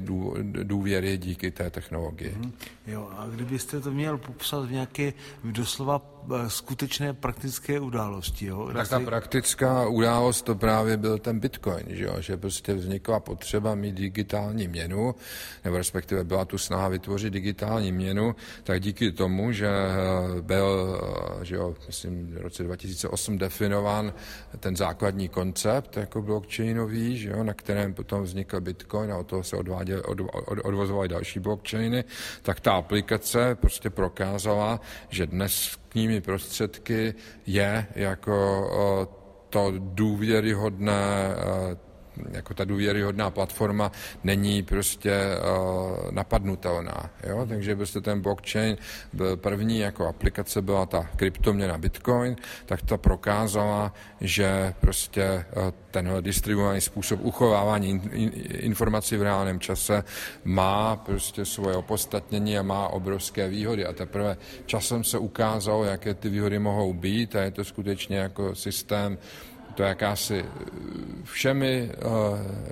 důvěry 0.64 1.18
díky 1.18 1.52
té 1.52 1.70
technologii. 1.70 2.38
Jo, 2.88 3.10
a 3.18 3.28
kdybyste 3.28 3.82
to 3.82 3.92
měl 3.92 4.18
popsat 4.18 4.66
v 4.66 4.72
nějaké 4.72 5.14
doslova 5.44 6.16
Eh, 6.34 6.50
skutečné 6.50 7.14
praktické 7.14 7.80
události. 7.80 8.46
Jo? 8.46 8.70
Tak 8.74 8.90
ta 8.90 9.00
praktická 9.00 9.88
událost 9.88 10.42
to 10.42 10.56
právě 10.56 10.98
byl 10.98 11.20
ten 11.20 11.40
bitcoin, 11.40 11.86
že, 11.88 12.04
jo? 12.04 12.16
že 12.20 12.38
prostě 12.38 12.74
vznikla 12.74 13.20
potřeba 13.20 13.76
mít 13.76 13.96
digitální 13.96 14.68
měnu, 14.68 15.16
nebo 15.64 15.78
respektive 15.78 16.24
byla 16.24 16.46
tu 16.46 16.58
snaha 16.58 16.88
vytvořit 16.88 17.34
digitální 17.34 17.92
měnu, 17.92 18.36
tak 18.64 18.82
díky 18.82 19.12
tomu, 19.12 19.52
že 19.52 19.68
eh, 19.68 20.42
byl, 20.42 21.00
eh, 21.42 21.46
že 21.46 21.56
jo, 21.56 21.76
myslím, 21.88 22.28
v 22.28 22.42
roce 22.42 22.64
2008 22.64 23.38
definován 23.38 24.14
ten 24.60 24.76
základní 24.76 25.30
koncept 25.30 25.98
jako 25.98 26.22
blockchainový, 26.22 27.18
že 27.18 27.30
jo, 27.30 27.44
na 27.44 27.54
kterém 27.54 27.94
potom 27.94 28.24
vznikl 28.24 28.62
bitcoin 28.62 29.12
a 29.12 29.18
od 29.18 29.28
toho 29.28 29.44
se 29.44 29.56
odváděl, 29.56 30.02
od, 30.06 30.20
od, 30.22 30.60
odvozovaly 30.64 31.08
další 31.08 31.40
blockchainy, 31.40 32.04
tak 32.42 32.60
ta 32.60 32.75
aplikace 32.76 33.56
prostě 33.56 33.90
prokázala, 33.90 34.80
že 35.10 35.28
dnes 35.28 35.78
finančními 35.96 36.22
prostředky 36.22 37.14
je 37.48 37.88
jako 37.96 38.70
to 39.50 39.74
důvěryhodné 39.78 41.36
jako 42.32 42.54
ta 42.54 42.66
důvěryhodná 42.66 43.30
platforma 43.30 43.92
není 44.24 44.64
prostě 44.64 45.12
uh, 45.12 46.12
napadnutelná. 46.12 47.10
Jo? 47.28 47.46
Takže 47.50 47.76
prostě 47.76 48.02
ten 48.02 48.22
blockchain 48.22 48.78
byl 49.14 49.38
první 49.38 49.80
jako 49.80 50.08
aplikace 50.08 50.62
byla 50.62 50.86
ta 50.86 51.10
kryptoměna 51.16 51.78
Bitcoin, 51.78 52.36
tak 52.66 52.82
ta 52.82 52.98
prokázala, 52.98 53.94
že 54.22 54.74
prostě 54.80 55.46
uh, 55.58 55.72
tenhle 55.92 56.22
distribuovaný 56.22 56.82
způsob 56.82 57.20
uchovávání 57.24 57.90
in, 57.90 58.02
in, 58.12 58.32
informací 58.50 59.18
v 59.18 59.22
reálném 59.22 59.60
čase 59.60 60.04
má 60.44 60.96
prostě 60.96 61.46
svoje 61.46 61.76
opodstatnění 61.76 62.58
a 62.58 62.64
má 62.64 62.88
obrovské 62.88 63.48
výhody. 63.48 63.86
A 63.86 63.94
teprve 63.94 64.38
časem 64.66 65.04
se 65.04 65.18
ukázalo, 65.18 65.84
jaké 65.84 66.14
ty 66.14 66.30
výhody 66.30 66.60
mohou 66.60 66.94
být 66.94 67.36
a 67.36 67.42
je 67.42 67.52
to 67.52 67.64
skutečně 67.64 68.18
jako 68.18 68.56
systém 68.56 69.18
to 69.76 69.84
je 69.84 69.90
jakási 69.90 70.46
eh, 70.46 70.66
všemi, 71.24 71.90
eh, 71.92 72.00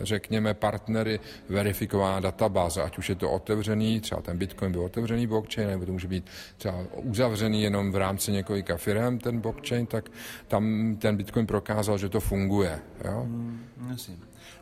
řekněme, 0.01 0.53
partnery 0.53 1.19
verifikovaná 1.49 2.19
databáze, 2.19 2.81
ať 2.81 2.97
už 2.97 3.09
je 3.09 3.15
to 3.15 3.31
otevřený, 3.31 3.99
třeba 4.01 4.21
ten 4.21 4.37
Bitcoin 4.37 4.71
byl 4.71 4.81
otevřený 4.81 5.27
blockchain, 5.27 5.67
nebo 5.69 5.85
to 5.85 5.91
může 5.91 6.07
být 6.07 6.25
třeba 6.57 6.77
uzavřený 6.95 7.63
jenom 7.63 7.91
v 7.91 7.95
rámci 7.95 8.31
několika 8.31 8.77
firm 8.77 9.19
ten 9.19 9.39
blockchain, 9.39 9.85
tak 9.85 10.09
tam 10.47 10.95
ten 10.99 11.17
Bitcoin 11.17 11.47
prokázal, 11.47 11.97
že 11.97 12.09
to 12.09 12.19
funguje. 12.19 12.79
Jo? 13.05 13.23
Mm, 13.25 13.65
jasně. 13.89 14.15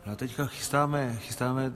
No 0.06 0.16
teďka 0.16 0.46
chystáme, 0.46 1.18
chystáme 1.20 1.72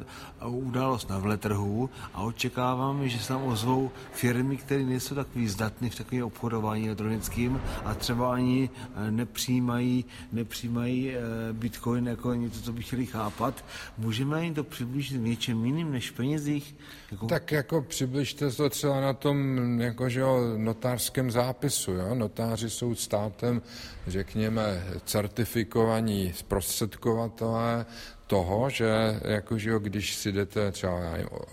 událost 0.46 1.10
na 1.10 1.18
vletrhu 1.18 1.90
a 2.14 2.22
očekávám, 2.22 3.08
že 3.08 3.18
se 3.18 3.28
tam 3.28 3.44
ozvou 3.44 3.90
firmy, 4.12 4.56
které 4.56 4.84
nejsou 4.84 5.14
takový 5.14 5.48
zdatné 5.48 5.90
v 5.90 5.94
takovém 5.94 6.24
obchodování 6.24 6.86
elektronickým 6.86 7.60
a 7.84 7.94
třeba 7.94 8.34
ani 8.34 8.70
eh, 8.96 9.10
nepřijímají, 9.10 10.04
nepřijímají 10.32 11.14
eh, 11.14 11.20
bitcoin 11.52 12.06
jako 12.06 12.34
něco, 12.34 12.62
co 12.62 12.72
by 12.72 12.82
chtěli 12.82 13.06
chápat. 13.06 13.64
Můžeme 13.98 14.44
jim 14.44 14.54
to 14.54 14.64
přiblížit 14.64 15.22
něčem 15.22 15.64
jiným 15.64 15.92
než 15.92 16.10
penězích? 16.10 16.76
Jako... 17.10 17.26
Tak 17.26 17.52
jako 17.52 17.82
přibližte 17.82 18.50
to 18.50 18.70
třeba 18.70 19.00
na 19.00 19.12
tom 19.12 19.58
jako, 19.80 20.08
že 20.08 20.20
jo, 20.20 20.40
notářském 20.56 21.30
zápisu. 21.30 21.92
Jo? 21.92 22.14
Notáři 22.14 22.70
jsou 22.70 22.94
státem, 22.94 23.62
řekněme, 24.06 24.84
certifikovaní 25.04 26.32
zprostředkovatelé, 26.36 27.86
toho, 28.26 28.70
že 28.70 29.20
jakože 29.24 29.70
jo, 29.70 29.78
když 29.78 30.14
si 30.14 30.32
jdete 30.32 30.72
třeba 30.72 31.00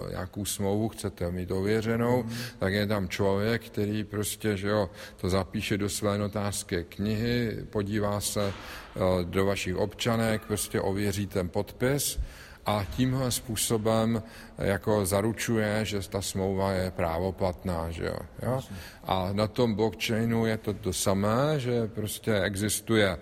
nějakou 0.09 0.45
smlouvu, 0.45 0.89
chcete 0.89 1.31
mít 1.31 1.51
ověřenou, 1.51 2.23
mm. 2.23 2.33
tak 2.59 2.73
je 2.73 2.87
tam 2.87 3.09
člověk, 3.09 3.61
který 3.65 4.03
prostě 4.03 4.57
že 4.57 4.67
jo, 4.67 4.89
to 5.17 5.29
zapíše 5.29 5.77
do 5.77 5.89
své 5.89 6.17
notářské 6.17 6.83
knihy, 6.83 7.57
podívá 7.69 8.21
se 8.21 8.47
uh, 8.47 9.23
do 9.23 9.45
vašich 9.45 9.75
občanek, 9.75 10.41
prostě 10.45 10.81
ověří 10.81 11.27
ten 11.27 11.49
podpis 11.49 12.19
a 12.65 12.85
tímhle 12.95 13.31
způsobem 13.31 14.23
jako 14.57 15.05
zaručuje, 15.05 15.85
že 15.85 16.09
ta 16.09 16.21
smlouva 16.21 16.71
je 16.71 16.91
právoplatná. 16.91 17.91
Že 17.91 18.05
jo? 18.05 18.17
Jo? 18.43 18.61
A 19.03 19.29
na 19.33 19.47
tom 19.47 19.75
blockchainu 19.75 20.45
je 20.45 20.57
to 20.57 20.73
to 20.73 20.93
samé, 20.93 21.59
že 21.59 21.87
prostě 21.87 22.39
existuje 22.39 23.17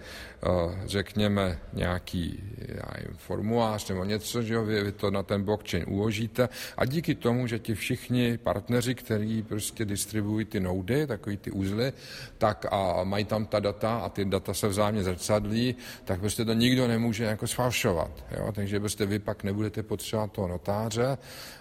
řekněme, 0.86 1.60
nějaký 1.74 2.44
nevím, 2.68 3.18
formulář 3.18 3.90
nebo 3.90 4.04
něco, 4.04 4.42
že 4.42 4.54
jo, 4.54 4.66
vy, 4.66 4.84
vy 4.84 4.92
to 4.92 5.12
na 5.12 5.24
ten 5.24 5.44
blockchain 5.44 5.86
uložíte 5.88 6.50
a 6.78 6.86
díky 6.86 7.16
tomu, 7.16 7.48
že 7.48 7.60
ti 7.60 7.76
všichni 7.76 8.38
partneři, 8.38 8.96
kteří 8.96 9.44
prostě 9.44 9.86
distribuují 9.86 10.46
ty 10.46 10.60
noudy, 10.60 11.08
takový 11.08 11.38
ty 11.38 11.52
uzly, 11.52 11.94
tak 12.38 12.66
a 12.72 13.04
mají 13.04 13.26
tam 13.26 13.46
ta 13.46 13.60
data 13.60 13.98
a 13.98 14.10
ty 14.10 14.26
data 14.26 14.54
se 14.54 14.68
vzájemně 14.68 15.04
zrcadlí, 15.04 15.76
tak 16.06 16.20
prostě 16.20 16.46
to 16.46 16.54
nikdo 16.54 16.88
nemůže 16.88 17.24
jako 17.24 17.48
sfalšovat. 17.48 18.26
Jo? 18.38 18.52
Takže 18.52 18.80
prostě 18.80 19.06
vy 19.06 19.20
pak 19.20 19.44
nebudete 19.44 19.84
potřebovat 19.84 20.32
toho 20.32 20.48
notáře, 20.48 21.18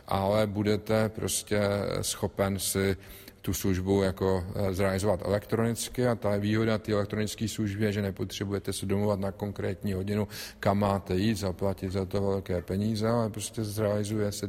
ale 0.08 0.46
budete 0.46 1.08
prostě 1.08 1.60
schopen 2.00 2.58
si 2.58 2.96
tu 3.42 3.54
službu 3.54 4.02
jako 4.02 4.44
eh, 4.54 4.74
zrealizovat 4.74 5.20
elektronicky 5.24 6.06
a 6.06 6.14
ta 6.14 6.36
výhoda 6.36 6.78
té 6.78 6.92
elektronické 6.92 7.48
služby 7.48 7.84
je, 7.84 7.92
že 7.92 8.02
nepotřebujete 8.02 8.72
se 8.72 8.86
domluvat 8.86 9.20
na 9.20 9.32
konkrétní 9.32 9.92
hodinu, 9.92 10.28
kam 10.60 10.78
máte 10.78 11.16
jít, 11.16 11.38
zaplatit 11.38 11.92
za 11.92 12.04
to 12.04 12.20
velké 12.20 12.62
peníze, 12.62 13.08
ale 13.08 13.30
prostě 13.30 13.64
zrealizujete 13.64 14.48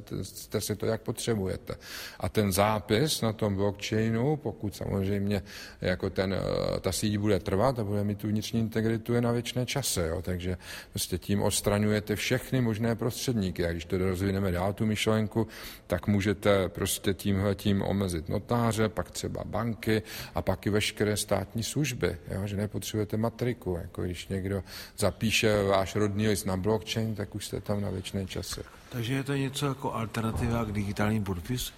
si 0.59 0.75
to, 0.75 0.85
jak 0.85 1.01
potřebujete. 1.01 1.75
A 2.19 2.29
ten 2.29 2.51
zápis 2.51 3.21
na 3.21 3.33
tom 3.33 3.55
blockchainu, 3.55 4.35
pokud 4.35 4.75
samozřejmě 4.75 5.41
jako 5.81 6.09
ten, 6.09 6.33
eh, 6.33 6.79
ta 6.79 6.91
síť 6.91 7.17
bude 7.17 7.39
trvat 7.39 7.79
a 7.79 7.83
bude 7.83 8.03
mít 8.03 8.17
tu 8.17 8.27
vnitřní 8.27 8.59
integritu, 8.59 9.13
je 9.13 9.21
na 9.21 9.31
věčné 9.31 9.65
čase. 9.65 10.07
Jo? 10.07 10.21
Takže 10.21 10.57
prostě 10.89 11.17
tím 11.17 11.41
odstraňujete 11.41 12.15
všechny 12.15 12.61
možné 12.61 12.95
prostředníky. 12.95 13.65
A 13.65 13.71
když 13.71 13.85
to 13.85 13.97
rozvineme 13.97 14.51
dál 14.51 14.73
tu 14.73 14.85
myšlenku, 14.85 15.47
tak 15.87 16.07
můžete 16.07 16.69
prostě 16.69 17.13
tímhle 17.13 17.55
tím 17.55 17.81
omezit 17.81 18.29
notáře, 18.29 18.80
peníze, 18.81 18.95
pak 18.95 19.11
třeba 19.11 19.43
banky 19.45 20.01
a 20.35 20.41
pak 20.41 20.65
i 20.65 20.69
veškeré 20.69 21.17
státní 21.17 21.63
služby, 21.63 22.17
jo? 22.31 22.47
že 22.47 22.57
nepotřebujete 22.57 23.17
matriku. 23.17 23.77
Jako 23.81 24.03
když 24.03 24.27
někdo 24.27 24.63
zapíše 24.97 25.63
váš 25.63 25.95
rodný 25.95 26.27
list 26.27 26.45
na 26.45 26.57
blockchain, 26.57 27.15
tak 27.15 27.35
už 27.35 27.45
jste 27.45 27.61
tam 27.61 27.81
na 27.81 27.89
věčné 27.89 28.25
čase. 28.25 28.63
Takže 28.89 29.13
je 29.13 29.23
to 29.23 29.33
něco 29.33 29.65
jako 29.65 29.93
alternativa 29.93 30.65
k 30.65 30.71
digitálním 30.71 31.23
podpisu? 31.23 31.73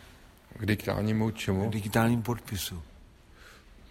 K 0.60 0.66
digitálnímu 0.66 1.32
čemu? 1.32 1.70
K 1.70 1.74
digitálním 1.74 2.22
podpisu. 2.22 2.82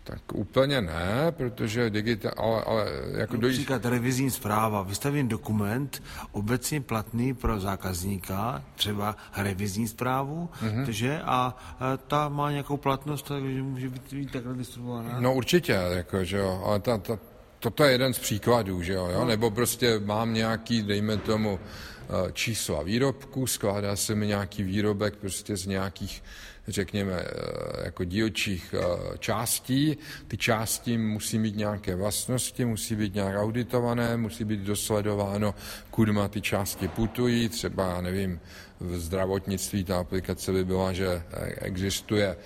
Tak 0.05 0.35
úplně 0.35 0.81
ne, 0.81 1.33
protože 1.37 1.91
digitál, 1.91 2.33
ale, 2.37 2.63
ale 2.63 2.87
jako 3.17 3.37
dojít... 3.37 3.53
Například 3.53 3.85
revizní 3.85 4.31
zpráva, 4.31 4.83
vystavím 4.83 5.29
dokument 5.29 6.03
obecně 6.33 6.81
platný 6.81 7.35
pro 7.35 7.61
zákazníka, 7.61 8.65
třeba 8.75 9.17
revizní 9.37 9.89
zprávu, 9.89 10.49
mm-hmm. 10.63 10.85
takže 10.85 11.21
a, 11.25 11.57
a 11.81 11.97
ta 11.97 12.29
má 12.29 12.51
nějakou 12.51 12.77
platnost, 12.77 13.23
takže 13.29 13.63
může 13.63 13.89
být, 13.89 14.13
být 14.13 14.33
takhle 14.33 14.55
distribuovaná. 14.55 15.21
No 15.21 15.35
určitě, 15.35 15.73
jako, 15.73 16.25
že 16.25 16.37
jo, 16.37 16.63
ale 16.67 16.81
ta, 16.81 16.99
ta, 16.99 17.19
toto 17.59 17.85
je 17.85 17.93
jeden 17.93 18.15
z 18.15 18.19
příkladů, 18.19 18.83
že 18.83 18.93
jo, 18.93 19.07
jo? 19.07 19.19
No. 19.19 19.25
nebo 19.25 19.51
prostě 19.51 19.99
mám 19.99 20.35
nějaký, 20.35 20.83
dejme 20.83 21.17
tomu, 21.17 21.59
eh, 21.59 22.33
čísla 22.33 22.83
výrobku, 22.83 23.47
skládá 23.47 23.97
se 23.97 24.15
mi 24.15 24.27
nějaký 24.27 24.63
výrobek 24.63 25.17
prostě 25.17 25.57
z 25.57 25.67
nějakých 25.67 26.23
řekněme, 26.69 27.13
eh, 27.13 27.85
jako 27.85 28.05
dílčích 28.05 28.75
eh, 28.79 29.19
částí. 29.19 29.97
Ty 30.29 30.37
části 30.37 30.99
musí 30.99 31.39
mít 31.39 31.57
nějaké 31.57 31.95
vlastnosti, 31.95 32.65
musí 32.65 32.97
být 32.97 33.15
nějak 33.15 33.37
auditované, 33.37 34.17
musí 34.17 34.45
být 34.45 34.61
dosledováno, 34.61 35.55
kudy 35.91 36.13
ty 36.29 36.41
části 36.41 36.89
putují, 36.89 37.49
třeba, 37.49 38.01
nevím, 38.01 38.41
v 38.83 38.99
zdravotnictví 39.01 39.85
ta 39.85 39.99
aplikace 39.99 40.53
by 40.53 40.65
byla, 40.65 40.93
že 40.93 41.23
existuje 41.59 42.37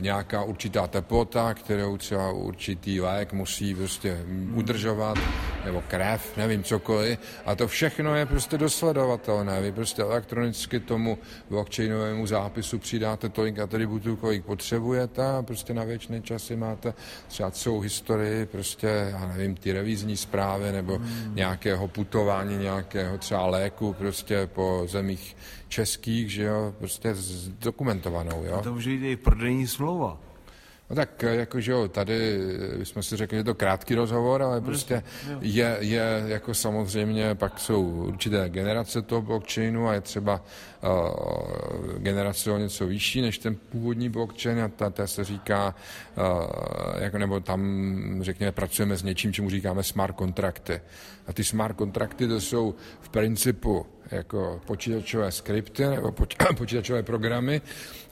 nějaká 0.00 0.42
určitá 0.42 0.86
teplota, 0.86 1.54
kterou 1.54 1.96
třeba 1.96 2.32
určitý 2.32 3.00
lék 3.00 3.32
musí 3.32 3.74
prostě 3.74 4.24
udržovat, 4.54 5.18
nebo 5.64 5.82
krev, 5.88 6.36
nevím 6.36 6.62
cokoliv. 6.62 7.18
A 7.46 7.54
to 7.54 7.68
všechno 7.68 8.14
je 8.14 8.26
prostě 8.26 8.58
dosledovatelné. 8.58 9.60
Vy 9.60 9.72
prostě 9.72 10.02
elektronicky 10.02 10.80
tomu 10.80 11.18
blockchainovému 11.50 12.26
zápisu 12.26 12.78
přidáte 12.78 13.28
tolik 13.28 13.58
atributů, 13.58 14.16
kolik 14.16 14.44
potřebujete 14.44 15.26
a 15.26 15.42
prostě 15.42 15.74
na 15.74 15.84
věčné 15.84 16.20
časy 16.20 16.56
máte 16.56 16.94
třeba 17.28 17.50
celou 17.50 17.80
historii, 17.80 18.46
prostě, 18.46 19.08
já 19.10 19.28
nevím, 19.28 19.54
ty 19.56 19.72
revizní 19.72 20.16
zprávy 20.16 20.72
nebo 20.72 21.00
nějakého 21.34 21.88
putování, 21.88 22.58
nějakého 22.58 23.18
třeba 23.18 23.46
léku 23.46 23.92
prostě 23.92 24.46
po 24.46 24.86
zemích 24.88 25.36
českých, 25.76 26.32
že 26.32 26.42
jo, 26.42 26.74
prostě 26.78 27.14
dokumentovanou, 27.60 28.44
jo. 28.44 28.54
A 28.54 28.62
to 28.62 28.72
může 28.72 28.90
jít 28.90 29.10
i 29.10 29.16
prodejní 29.16 29.66
smlouva. 29.66 30.18
No 30.90 30.96
tak 30.96 31.22
jako, 31.22 31.60
že 31.60 31.72
jo, 31.72 31.88
tady 31.88 32.38
jsme 32.82 33.02
si 33.02 33.16
řekli, 33.16 33.36
že 33.36 33.40
je 33.40 33.44
to 33.44 33.54
krátký 33.54 33.94
rozhovor, 33.94 34.42
ale 34.42 34.60
prostě 34.60 35.02
je, 35.40 35.76
je 35.80 36.24
jako 36.26 36.54
samozřejmě, 36.54 37.34
pak 37.34 37.58
jsou 37.58 37.82
určité 37.82 38.48
generace 38.48 39.02
toho 39.02 39.22
blockchainu 39.22 39.88
a 39.88 39.94
je 39.94 40.00
třeba 40.00 40.40
generace 41.98 42.50
o 42.50 42.58
něco 42.58 42.86
vyšší 42.86 43.22
než 43.22 43.38
ten 43.38 43.56
původní 43.56 44.08
blockchain 44.08 44.60
a 44.60 44.68
ta, 44.68 44.90
ta 44.90 45.06
se 45.06 45.24
říká, 45.24 45.74
jako, 46.98 47.18
nebo 47.18 47.40
tam 47.40 48.18
řekněme 48.20 48.52
pracujeme 48.52 48.96
s 48.96 49.02
něčím, 49.02 49.32
čemu 49.32 49.50
říkáme 49.50 49.82
smart 49.82 50.16
kontrakty. 50.16 50.80
A 51.26 51.32
ty 51.32 51.44
smart 51.44 51.76
kontrakty 51.76 52.28
to 52.28 52.40
jsou 52.40 52.74
v 53.00 53.08
principu 53.08 53.86
jako 54.10 54.60
počítačové 54.66 55.32
skripty 55.32 55.86
nebo 55.86 56.12
počítačové 56.56 57.02
programy, 57.02 57.60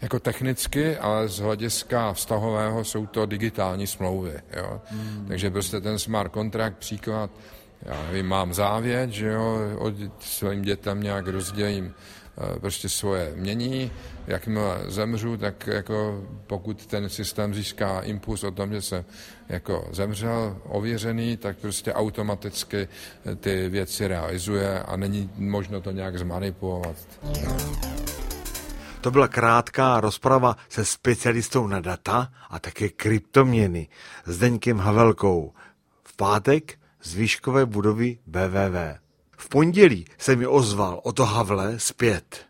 jako 0.02 0.18
technicky, 0.18 0.96
ale 0.96 1.28
z 1.28 1.38
hlediska 1.38 2.12
vztahového 2.12 2.84
jsou 2.84 3.06
to 3.06 3.26
digitální 3.26 3.86
smlouvy. 3.86 4.32
Jo? 4.56 4.80
Hmm. 4.84 5.24
Takže 5.28 5.50
prostě 5.50 5.80
ten 5.80 5.98
smart 5.98 6.32
kontrakt, 6.32 6.78
příklad, 6.78 7.30
já 7.82 8.02
nevím, 8.06 8.26
mám 8.26 8.54
závěť, 8.54 9.10
že 9.10 9.28
jo, 9.28 9.58
od 9.78 9.94
svým 10.20 10.62
dětem 10.62 11.02
nějak 11.02 11.26
rozdělím 11.26 11.94
prostě 12.60 12.88
svoje 12.88 13.32
mění. 13.36 13.90
Jakmile 14.26 14.80
zemřu, 14.86 15.36
tak 15.36 15.66
jako 15.66 16.24
pokud 16.46 16.86
ten 16.86 17.08
systém 17.08 17.54
získá 17.54 18.00
impuls 18.00 18.44
o 18.44 18.50
tom, 18.50 18.72
že 18.72 18.82
jsem 18.82 19.04
jako 19.48 19.88
zemřel, 19.92 20.56
ověřený, 20.64 21.36
tak 21.36 21.58
prostě 21.58 21.92
automaticky 21.92 22.88
ty 23.40 23.68
věci 23.68 24.06
realizuje 24.06 24.82
a 24.82 24.96
není 24.96 25.30
možno 25.36 25.80
to 25.80 25.90
nějak 25.90 26.18
zmanipulovat. 26.18 26.96
To 29.00 29.10
byla 29.10 29.28
krátká 29.28 30.00
rozprava 30.00 30.56
se 30.68 30.84
specialistou 30.84 31.66
na 31.66 31.80
data 31.80 32.32
a 32.50 32.58
také 32.58 32.88
kryptoměny 32.88 33.88
s 34.26 34.38
Deňkem 34.38 34.78
Havelkou. 34.78 35.52
V 36.04 36.16
pátek 36.16 36.78
z 37.02 37.14
výškové 37.14 37.66
budovy 37.66 38.18
BVV. 38.26 39.03
V 39.44 39.48
pondělí 39.48 40.04
se 40.18 40.36
mi 40.36 40.46
ozval 40.46 41.00
o 41.04 41.12
to 41.12 41.24
Havle 41.24 41.78
zpět. 41.78 42.46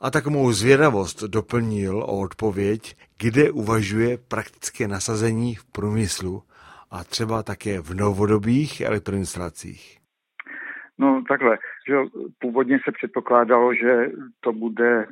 A 0.00 0.10
tak 0.10 0.26
mou 0.26 0.52
zvědavost 0.52 1.22
doplnil 1.22 1.98
o 1.98 2.20
odpověď, 2.20 2.96
kde 3.18 3.50
uvažuje 3.50 4.18
praktické 4.28 4.88
nasazení 4.88 5.54
v 5.54 5.64
průmyslu 5.64 6.42
a 6.90 7.04
třeba 7.04 7.42
také 7.42 7.80
v 7.80 7.94
novodobých 7.94 8.80
elektroinstalacích. 8.80 9.98
No 10.98 11.22
takhle, 11.28 11.58
že 11.88 11.94
původně 12.38 12.78
se 12.84 12.92
předpokládalo, 12.92 13.74
že 13.74 14.10
to 14.40 14.52
bude 14.52 15.06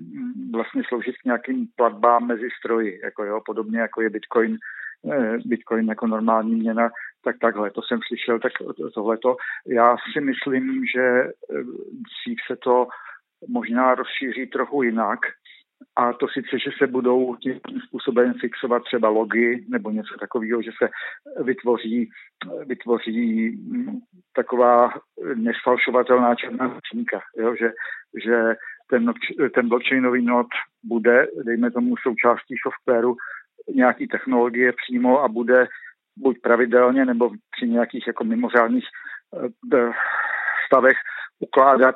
vlastně 0.53 0.83
sloužit 0.89 1.15
k 1.17 1.25
nějakým 1.25 1.67
platbám 1.77 2.27
mezi 2.27 2.49
stroji, 2.59 3.01
jako 3.05 3.25
jo, 3.25 3.41
podobně 3.47 3.81
jako 3.81 4.03
je 4.03 4.11
Bitcoin, 4.11 4.57
eh, 5.13 5.39
Bitcoin 5.47 5.89
jako 5.89 6.07
normální 6.07 6.55
měna, 6.55 6.91
tak 7.25 7.37
takhle, 7.41 7.71
to 7.71 7.83
jsem 7.83 8.01
slyšel, 8.07 8.39
tak 8.41 8.53
tohleto. 8.95 9.37
Já 9.67 9.97
si 10.13 10.21
myslím, 10.21 10.87
že 10.95 11.03
eh, 11.03 11.31
dřív 12.09 12.39
se 12.47 12.57
to 12.57 12.87
možná 13.49 13.95
rozšíří 13.95 14.47
trochu 14.47 14.83
jinak, 14.83 15.21
a 15.97 16.13
to 16.13 16.27
sice, 16.29 16.59
že 16.59 16.71
se 16.79 16.87
budou 16.87 17.37
tím 17.37 17.61
způsobem 17.87 18.35
fixovat 18.41 18.83
třeba 18.85 19.09
logy 19.09 19.65
nebo 19.69 19.91
něco 19.91 20.15
takového, 20.21 20.63
že 20.63 20.71
se 20.83 20.89
vytvoří, 21.45 22.11
vytvoří 22.67 23.51
hm, 23.51 23.99
taková 24.37 24.93
nesfalšovatelná 25.35 26.35
černá 26.35 26.79
skřínka, 26.79 27.21
že, 27.59 27.73
že 28.25 28.55
ten, 28.91 29.13
ten 29.55 29.69
blockchainový 29.69 30.25
nod 30.25 30.47
bude, 30.85 31.27
dejme 31.45 31.71
tomu, 31.71 31.97
součástí 31.97 32.55
softwaru 32.63 33.17
nějaký 33.75 34.09
technologie 34.09 34.73
přímo 34.73 35.23
a 35.23 35.29
bude 35.29 35.69
buď 36.17 36.41
pravidelně 36.43 37.05
nebo 37.05 37.31
při 37.57 37.69
nějakých 37.69 38.07
jako 38.07 38.25
mimořádných 38.25 38.85
uh, 39.31 39.93
stavech 40.67 40.97
ukládat 41.41 41.95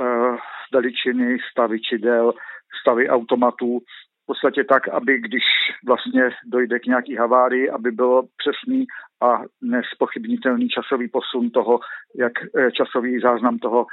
uh, 0.00 0.36
veličiny, 0.72 1.38
stavy 1.50 1.80
čidel, 1.80 2.32
stavy 2.80 3.08
automatů, 3.08 3.78
v 4.22 4.26
podstatě 4.26 4.64
tak, 4.64 4.88
aby 4.88 5.18
když 5.20 5.42
vlastně 5.86 6.22
dojde 6.46 6.78
k 6.78 6.86
nějaký 6.86 7.16
havárii, 7.16 7.70
aby 7.70 7.90
bylo 7.90 8.22
přesný 8.36 8.86
a 9.22 9.42
nespochybnitelný 9.62 10.68
časový 10.68 11.08
posun 11.08 11.50
toho, 11.50 11.80
jak 12.18 12.32
časový 12.72 13.20
záznam 13.20 13.58
toho, 13.58 13.86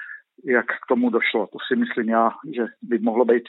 jak 0.45 0.65
k 0.65 0.87
tomu 0.89 1.09
došlo. 1.09 1.47
To 1.47 1.57
si 1.67 1.75
myslím 1.75 2.09
já, 2.09 2.31
že 2.55 2.65
by 2.81 2.99
mohlo 2.99 3.25
být 3.25 3.43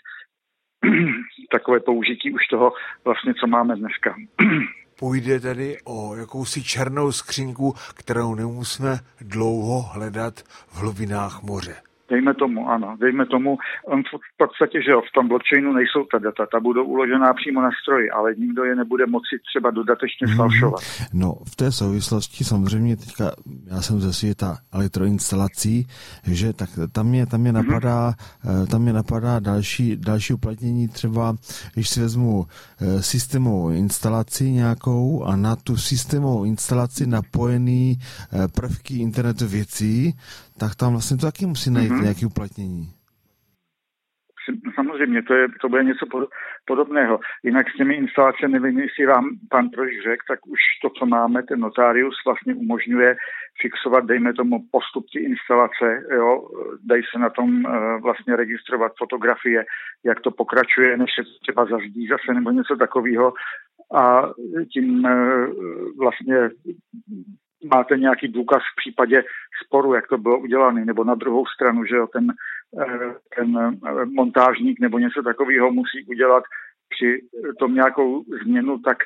takové 1.53 1.81
použití 1.81 2.33
už 2.33 2.47
toho 2.51 2.73
vlastně, 3.05 3.35
co 3.35 3.47
máme 3.47 3.77
dneska. 3.77 4.17
Půjde 4.99 5.41
tedy 5.41 5.79
o 5.85 6.17
jakousi 6.17 6.63
černou 6.63 7.13
skřínku, 7.13 7.75
kterou 7.95 8.35
nemusíme 8.35 9.01
dlouho 9.21 9.83
hledat 9.83 10.41
v 10.69 10.77
hlubinách 10.77 11.43
moře. 11.43 11.77
Dejme 12.11 12.35
tomu, 12.35 12.69
ano, 12.69 12.97
dejme 13.01 13.27
tomu, 13.27 13.59
on 13.87 14.03
v 14.03 14.37
podstatě, 14.37 14.83
že 14.83 14.91
jo, 14.91 15.01
v 15.01 15.13
tom 15.15 15.29
blockchainu 15.29 15.73
nejsou 15.73 16.05
ta 16.13 16.19
data, 16.19 16.47
ta 16.53 16.61
budou 16.61 16.85
uložená 16.85 17.35
přímo 17.35 17.63
na 17.63 17.71
stroji, 17.83 18.11
ale 18.11 18.35
nikdo 18.35 18.65
je 18.65 18.75
nebude 18.75 19.07
moci 19.07 19.35
třeba 19.49 19.71
dodatečně 19.71 20.27
mhm. 20.27 20.37
falšovat. 20.37 20.81
Hmm. 20.81 21.21
No, 21.21 21.35
v 21.53 21.57
té 21.57 21.73
souvislosti 21.73 22.45
samozřejmě 22.45 22.97
teďka, 22.97 23.25
já 23.67 23.83
jsem 23.83 24.01
ze 24.01 24.13
světa 24.13 24.57
elektroinstalací, 24.73 25.87
že 26.27 26.53
tak 26.53 26.69
tam 26.93 27.07
mě, 27.07 27.27
tam 27.27 27.41
mě 27.41 27.53
mhm. 27.53 27.67
napadá, 27.67 28.13
hmm. 28.41 28.67
tam 28.67 28.83
mě 28.83 28.93
napadá 28.93 29.41
další, 29.41 29.97
další 29.97 30.33
uplatnění 30.33 30.89
třeba, 30.89 31.35
když 31.75 31.89
si 31.89 32.01
vezmu 32.01 32.47
eh, 32.47 33.03
systémovou 33.03 33.71
instalaci 33.71 34.51
nějakou 34.51 35.25
a 35.25 35.37
na 35.37 35.57
tu 35.57 35.77
systémovou 35.77 36.45
instalaci 36.45 37.07
napojený 37.07 37.99
eh, 37.99 38.49
prvky 38.49 38.99
internetu 38.99 39.47
věcí, 39.47 40.15
tak 40.61 40.75
tam 40.75 40.93
vlastně 40.93 41.17
to 41.17 41.27
taky 41.27 41.47
musí 41.47 41.71
najít 41.71 41.93
mm-hmm. 41.93 42.03
nějaké 42.03 42.27
uplatnění. 42.27 42.85
Samozřejmě, 44.75 45.23
to, 45.23 45.35
je, 45.35 45.47
to 45.61 45.69
bude 45.69 45.85
něco 45.85 46.07
podobného. 46.67 47.21
Jinak 47.43 47.67
s 47.71 47.77
těmi 47.77 47.95
instalacemi, 47.95 48.53
nevím, 48.53 48.79
jestli 48.79 49.07
vám 49.07 49.25
pan 49.51 49.69
Prož 49.69 49.91
řekl, 50.05 50.25
tak 50.29 50.47
už 50.47 50.61
to, 50.83 50.91
co 50.99 51.07
máme, 51.07 51.43
ten 51.43 51.61
notarius 51.61 52.15
vlastně 52.27 52.55
umožňuje 52.55 53.17
fixovat, 53.63 54.07
dejme 54.07 54.35
tomu, 54.35 54.59
postup 54.71 55.05
ty 55.13 55.19
instalace, 55.21 55.87
jo, 56.15 56.49
dají 56.85 57.03
se 57.13 57.19
na 57.19 57.31
tom 57.31 57.65
uh, 57.65 57.73
vlastně 58.03 58.37
registrovat 58.37 58.93
fotografie, 58.99 59.65
jak 60.05 60.21
to 60.21 60.31
pokračuje, 60.31 60.97
než 60.97 61.11
se 61.15 61.23
třeba 61.43 61.65
zazdí 61.65 62.07
zase 62.07 62.35
nebo 62.35 62.51
něco 62.51 62.77
takového 62.77 63.33
a 63.95 64.23
tím 64.73 65.05
uh, 65.05 65.11
vlastně 65.99 66.37
máte 67.65 67.97
nějaký 67.97 68.29
důkaz 68.29 68.63
v 68.63 68.77
případě 68.77 69.25
sporu, 69.65 69.95
jak 69.95 70.09
to 70.09 70.19
bylo 70.19 70.39
udělané, 70.39 70.85
nebo 70.85 71.05
na 71.05 71.15
druhou 71.15 71.47
stranu, 71.47 71.85
že 71.85 71.97
jo, 71.97 72.07
ten, 72.07 72.33
eh, 72.81 73.15
ten 73.37 73.59
eh, 73.59 74.05
montážník 74.05 74.81
nebo 74.81 74.99
něco 74.99 75.23
takového 75.23 75.71
musí 75.73 76.05
udělat 76.07 76.45
při 76.89 77.21
tom 77.59 77.75
nějakou 77.75 78.25
změnu, 78.43 78.79
tak 78.79 78.99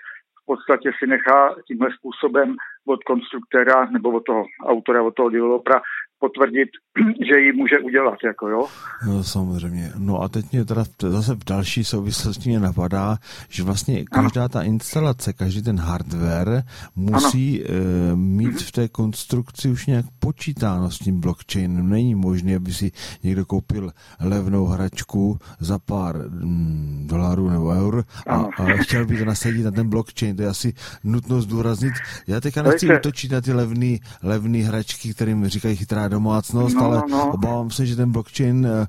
v 0.43 0.47
podstatě 0.47 0.91
si 0.99 1.07
nechá 1.07 1.55
tímhle 1.67 1.89
způsobem 1.99 2.57
od 2.89 3.05
konstruktéra 3.05 3.91
nebo 3.91 4.11
od 4.11 4.25
toho 4.25 4.45
autora, 4.67 5.03
od 5.03 5.15
toho 5.15 5.31
developera 5.31 5.81
potvrdit, 6.19 6.69
že 7.29 7.41
ji 7.41 7.53
může 7.53 7.79
udělat, 7.79 8.19
jako 8.25 8.49
jo. 8.49 8.67
No, 9.07 9.25
samozřejmě. 9.25 9.93
No 9.99 10.23
a 10.23 10.29
teď 10.29 10.53
mě 10.53 10.65
teda 10.65 10.85
zase 10.99 11.35
v 11.35 11.45
další 11.45 11.85
souvislosti 11.85 12.49
mě 12.49 12.61
napadá, 12.61 13.17
že 13.49 13.63
vlastně 13.63 14.05
každá 14.05 14.41
ano. 14.41 14.49
ta 14.49 14.63
instalace, 14.63 15.33
každý 15.33 15.63
ten 15.63 15.79
hardware 15.79 16.63
musí 16.97 17.65
e, 17.65 17.67
mít 18.15 18.63
v 18.63 18.73
té 18.73 18.89
konstrukci 18.89 19.69
už 19.69 19.87
nějak 19.87 20.05
počítáno 20.19 20.91
s 20.91 20.99
tím 20.99 21.21
blockchainem. 21.21 21.89
Není 21.89 22.15
možné, 22.15 22.57
aby 22.57 22.73
si 22.73 22.93
někdo 23.23 23.47
koupil 23.47 23.91
levnou 24.21 24.65
hračku 24.65 25.39
za 25.61 25.79
pár 25.79 26.17
mm, 26.17 27.07
dolarů 27.11 27.51
nebo 27.51 27.69
eur 27.69 28.05
a, 28.27 28.37
a 28.37 28.65
chtěl 28.83 29.07
by 29.07 29.19
to 29.19 29.25
nasadit 29.25 29.65
na 29.65 29.71
ten 29.71 29.89
blockchain. 29.89 30.37
To 30.37 30.43
je 30.43 30.49
asi 30.49 30.73
nutno 31.05 31.41
zdůraznit. 31.41 31.95
Já 32.27 32.41
teďka 32.41 32.63
nechci 32.63 32.78
útočit 32.83 33.33
na 33.33 33.41
ty 33.41 33.53
levné 33.53 33.97
levný 34.23 34.61
hračky, 34.61 35.15
kterým 35.15 35.47
říkají 35.47 35.77
chytrá 35.77 36.09
domácnost, 36.09 36.77
no, 36.77 36.85
ale 36.85 36.97
no, 36.97 37.17
no. 37.17 37.33
obávám 37.33 37.71
se, 37.71 37.87
že 37.87 37.97
ten 37.97 38.13
blockchain 38.13 38.67
uh, 38.67 38.87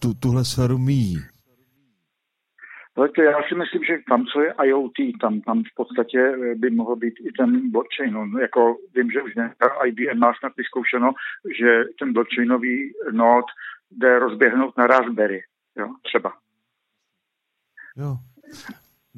tu, 0.00 0.14
tuhle 0.14 0.44
sféru 0.44 0.78
míjí. 0.78 1.18
Já 2.98 3.42
si 3.48 3.54
myslím, 3.54 3.84
že 3.84 3.94
tam, 4.08 4.24
co 4.24 4.40
je 4.40 4.54
IoT, 4.64 4.98
tam, 5.20 5.40
tam 5.40 5.62
v 5.62 5.74
podstatě 5.76 6.18
eh, 6.18 6.54
by 6.54 6.70
mohl 6.70 6.96
být 6.96 7.14
i 7.20 7.32
ten 7.32 7.70
blockchain. 7.70 8.12
No, 8.12 8.38
jako 8.38 8.76
vím, 8.94 9.10
že 9.10 9.22
už 9.22 9.34
ne, 9.34 9.54
IBM 9.86 10.18
má 10.18 10.32
snad 10.38 10.52
vyzkoušeno, 10.56 11.12
že 11.58 11.84
ten 11.98 12.12
blockchainový 12.12 12.92
node 13.12 13.46
jde 13.90 14.18
rozběhnout 14.18 14.78
na 14.78 14.86
Raspberry, 14.86 15.42
jo, 15.76 15.88
třeba. 16.02 16.32
Jo. 17.96 18.16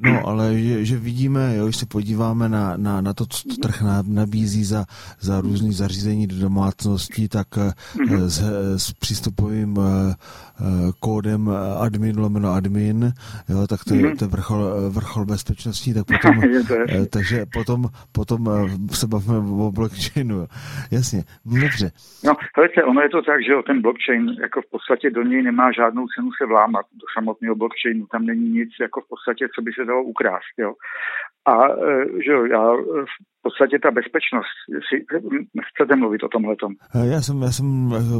No, 0.03 0.27
ale 0.27 0.57
že, 0.57 0.85
že 0.85 0.97
vidíme, 0.97 1.55
jo, 1.55 1.65
když 1.65 1.77
se 1.77 1.85
podíváme 1.85 2.49
na, 2.49 2.77
na, 2.77 3.01
na 3.01 3.13
to, 3.13 3.25
co 3.25 3.55
trh 3.61 3.81
nabízí 4.07 4.63
za, 4.63 4.85
za 5.19 5.41
různý 5.41 5.73
zařízení 5.73 6.27
do 6.27 6.39
domácností, 6.39 7.29
tak 7.29 7.47
mm-hmm. 7.47 8.25
s, 8.25 8.41
s 8.77 8.93
přístupovým 8.93 9.77
eh, 9.79 10.13
eh, 10.59 10.63
kódem 10.99 11.49
admin 11.79 12.19
lomeno 12.19 12.53
admin, 12.53 13.11
jo, 13.49 13.67
tak 13.67 13.79
to, 13.83 13.93
je, 13.93 14.15
to 14.15 14.25
je 14.25 14.29
vrchol, 14.29 14.63
vrchol 14.89 15.25
bezpečností, 15.25 15.93
tak 15.93 16.05
potom, 16.05 16.41
takže 17.09 17.45
potom, 17.53 17.85
potom 18.11 18.49
se 18.91 19.07
bavíme 19.07 19.37
o 19.37 19.71
blockchainu. 19.71 20.47
Jasně, 20.91 21.23
no 21.45 21.61
dobře. 21.61 21.91
No, 22.23 22.33
hledajte, 22.55 22.83
ono 22.83 23.01
je 23.01 23.09
to 23.09 23.21
tak, 23.21 23.43
že 23.43 23.53
ten 23.65 23.81
blockchain, 23.81 24.35
jako 24.41 24.61
v 24.61 24.69
podstatě 24.71 25.09
do 25.09 25.23
něj 25.23 25.43
nemá 25.43 25.71
žádnou 25.71 26.07
cenu 26.15 26.29
se 26.41 26.45
vlámat, 26.45 26.85
do 26.93 27.05
samotného 27.17 27.55
blockchainu, 27.55 28.05
tam 28.05 28.25
není 28.25 28.49
nic, 28.49 28.69
jako 28.81 29.01
v 29.01 29.07
podstatě, 29.09 29.47
co 29.55 29.61
by 29.61 29.71
se 29.73 29.85
dalo 29.91 30.03
ukrást. 30.03 30.55
Jo. 30.57 30.73
A 31.45 31.67
e, 31.67 32.05
že 32.25 32.31
jo, 32.31 32.45
já 32.45 32.73
e, 32.73 33.05
v 33.05 33.41
podstatě 33.41 33.79
ta 33.83 33.91
bezpečnost, 33.91 34.55
si 34.89 35.05
chcete 35.73 35.95
mluvit 35.95 36.23
o 36.23 36.27
tomhle 36.27 36.55
tom? 36.55 36.73
E, 36.95 37.07
já 37.07 37.21
jsem, 37.21 37.41
já 37.41 37.51
jsem 37.51 37.67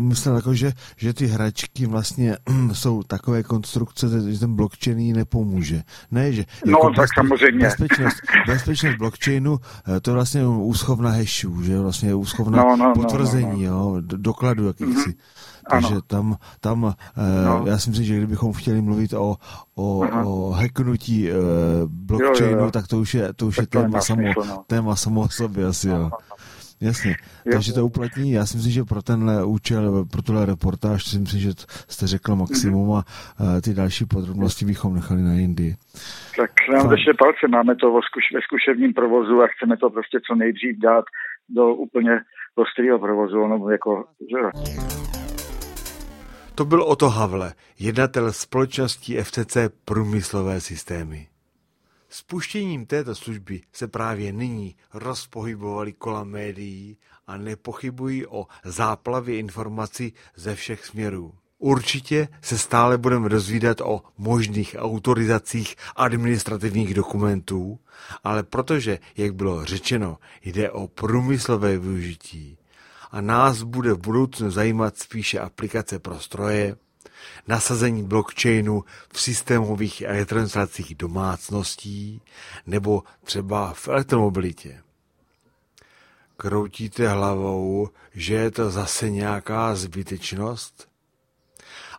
myslel, 0.07 0.35
jako, 0.35 0.53
že, 0.53 0.69
že 0.97 1.13
ty 1.13 1.25
hračky 1.25 1.85
vlastně 1.85 2.35
jsou 2.73 3.03
takové 3.03 3.43
konstrukce, 3.43 4.05
že 4.31 4.39
ten 4.39 4.55
blockchain 4.55 4.99
jí 4.99 5.13
nepomůže. 5.13 5.79
Ne, 6.11 6.31
že 6.31 6.43
no, 6.65 6.71
jako 6.71 6.89
no, 6.89 6.95
tak 6.95 7.09
samozřejmě. 7.15 7.65
Bezpečnost, 7.65 8.21
bezpečnost 8.47 8.95
blockchainu, 8.95 9.57
to 10.01 10.09
je 10.11 10.13
vlastně 10.13 10.45
úschovna 10.45 11.09
hashů, 11.09 11.63
že 11.63 11.79
vlastně 11.79 12.15
úschovna 12.15 12.63
no, 12.63 12.75
no, 12.75 12.93
potvrzení, 12.93 13.65
no, 13.65 13.71
no, 13.71 13.91
no. 13.91 13.95
Jo, 13.95 14.01
dokladu 14.01 14.67
jakýchsi. 14.67 15.09
Mm-hmm. 15.09 15.50
Takže 15.69 15.93
ano. 15.93 16.01
tam, 16.01 16.35
tam 16.59 16.93
eh, 17.17 17.45
no. 17.45 17.63
já 17.67 17.77
si 17.77 17.89
myslím, 17.89 18.05
že 18.05 18.17
kdybychom 18.17 18.53
chtěli 18.53 18.81
mluvit 18.81 19.13
o, 19.13 19.35
o, 19.75 20.07
o 20.25 20.51
hacknutí 20.51 21.29
eh, 21.29 21.33
blockchainu, 21.85 22.53
jo, 22.53 22.59
jo, 22.59 22.65
jo. 22.65 22.71
tak 22.71 22.87
to 22.87 22.97
už 22.97 23.13
je, 23.13 23.33
to 23.33 23.47
už 23.47 23.57
je 23.57 23.67
téma, 23.67 24.01
samo, 24.01 24.21
no. 24.47 24.63
téma 24.67 24.95
samo 24.95 25.21
o 25.21 25.29
sobě 25.29 25.65
asi, 25.65 25.89
jo. 25.89 26.11
Jasně, 26.81 27.15
takže 27.51 27.73
to 27.73 27.85
uplatní, 27.85 28.31
já 28.31 28.45
si 28.45 28.57
myslím, 28.57 28.73
že 28.73 28.83
pro 28.83 29.01
tenhle 29.01 29.45
účel, 29.45 30.05
pro 30.11 30.21
tuhle 30.21 30.45
reportáž, 30.45 31.05
si 31.05 31.19
myslím, 31.19 31.41
že 31.41 31.49
jste 31.87 32.07
řekl 32.07 32.35
maximum 32.35 32.89
mm-hmm. 32.89 33.03
a 33.57 33.61
ty 33.61 33.73
další 33.73 34.05
podrobnosti 34.05 34.65
bychom 34.65 34.95
nechali 34.95 35.21
na 35.21 35.33
jindy. 35.33 35.75
Tak 36.37 36.51
nám 36.73 36.89
držte 36.89 37.11
palce, 37.19 37.47
máme 37.49 37.75
to 37.75 37.93
ve 37.93 38.41
zkušebním 38.41 38.93
provozu 38.93 39.41
a 39.41 39.47
chceme 39.47 39.77
to 39.77 39.89
prostě 39.89 40.19
co 40.27 40.35
nejdřív 40.35 40.79
dát 40.79 41.05
do 41.49 41.73
úplně 41.75 42.11
ostrého 42.55 42.99
provozu, 42.99 43.47
no 43.47 43.69
jako, 43.69 44.05
že 44.31 44.37
to 46.61 46.65
byl 46.65 46.83
Oto 46.83 47.09
Havle, 47.09 47.53
jednatel 47.79 48.33
společnosti 48.33 49.23
FCC 49.23 49.57
Průmyslové 49.85 50.61
systémy. 50.61 51.27
Spuštěním 52.09 52.85
této 52.85 53.15
služby 53.15 53.61
se 53.73 53.87
právě 53.87 54.33
nyní 54.33 54.75
rozpohybovaly 54.93 55.93
kola 55.93 56.23
médií 56.23 56.97
a 57.27 57.37
nepochybují 57.37 58.27
o 58.27 58.47
záplavě 58.65 59.37
informací 59.37 60.13
ze 60.35 60.55
všech 60.55 60.85
směrů. 60.85 61.33
Určitě 61.57 62.27
se 62.41 62.57
stále 62.57 62.97
budeme 62.97 63.29
dozvídat 63.29 63.81
o 63.81 64.01
možných 64.17 64.75
autorizacích 64.79 65.75
administrativních 65.95 66.93
dokumentů, 66.93 67.79
ale 68.23 68.43
protože, 68.43 68.99
jak 69.17 69.35
bylo 69.35 69.65
řečeno, 69.65 70.17
jde 70.43 70.71
o 70.71 70.87
průmyslové 70.87 71.77
využití, 71.77 72.57
a 73.11 73.21
nás 73.21 73.63
bude 73.63 73.93
v 73.93 73.97
budoucnu 73.97 74.51
zajímat 74.51 74.97
spíše 74.97 75.39
aplikace 75.39 75.99
pro 75.99 76.19
stroje, 76.19 76.75
nasazení 77.47 78.03
blockchainu 78.03 78.83
v 79.13 79.21
systémových 79.21 80.01
elektronizacích 80.01 80.95
domácností 80.95 82.21
nebo 82.67 83.03
třeba 83.23 83.73
v 83.73 83.87
elektromobilitě. 83.87 84.81
Kroutíte 86.37 87.07
hlavou, 87.07 87.89
že 88.13 88.33
je 88.33 88.51
to 88.51 88.71
zase 88.71 89.09
nějaká 89.09 89.75
zbytečnost? 89.75 90.87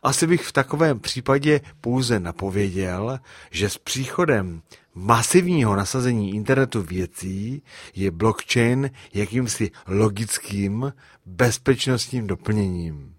Asi 0.02 0.26
bych 0.26 0.46
v 0.46 0.52
takovém 0.52 1.00
případě 1.00 1.60
pouze 1.80 2.20
napověděl, 2.20 3.20
že 3.50 3.70
s 3.70 3.78
příchodem 3.78 4.62
masivního 4.94 5.76
nasazení 5.76 6.34
internetu 6.34 6.82
věcí 6.82 7.62
je 7.94 8.10
blockchain 8.10 8.90
jakýmsi 9.14 9.70
logickým 9.86 10.92
bezpečnostním 11.26 12.26
doplněním. 12.26 13.14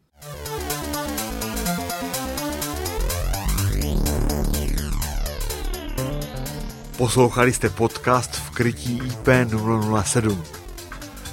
Poslouchali 6.98 7.54
jste 7.54 7.70
podcast 7.70 8.32
v 8.36 8.50
krytí 8.50 9.02
IP007. 9.02 10.44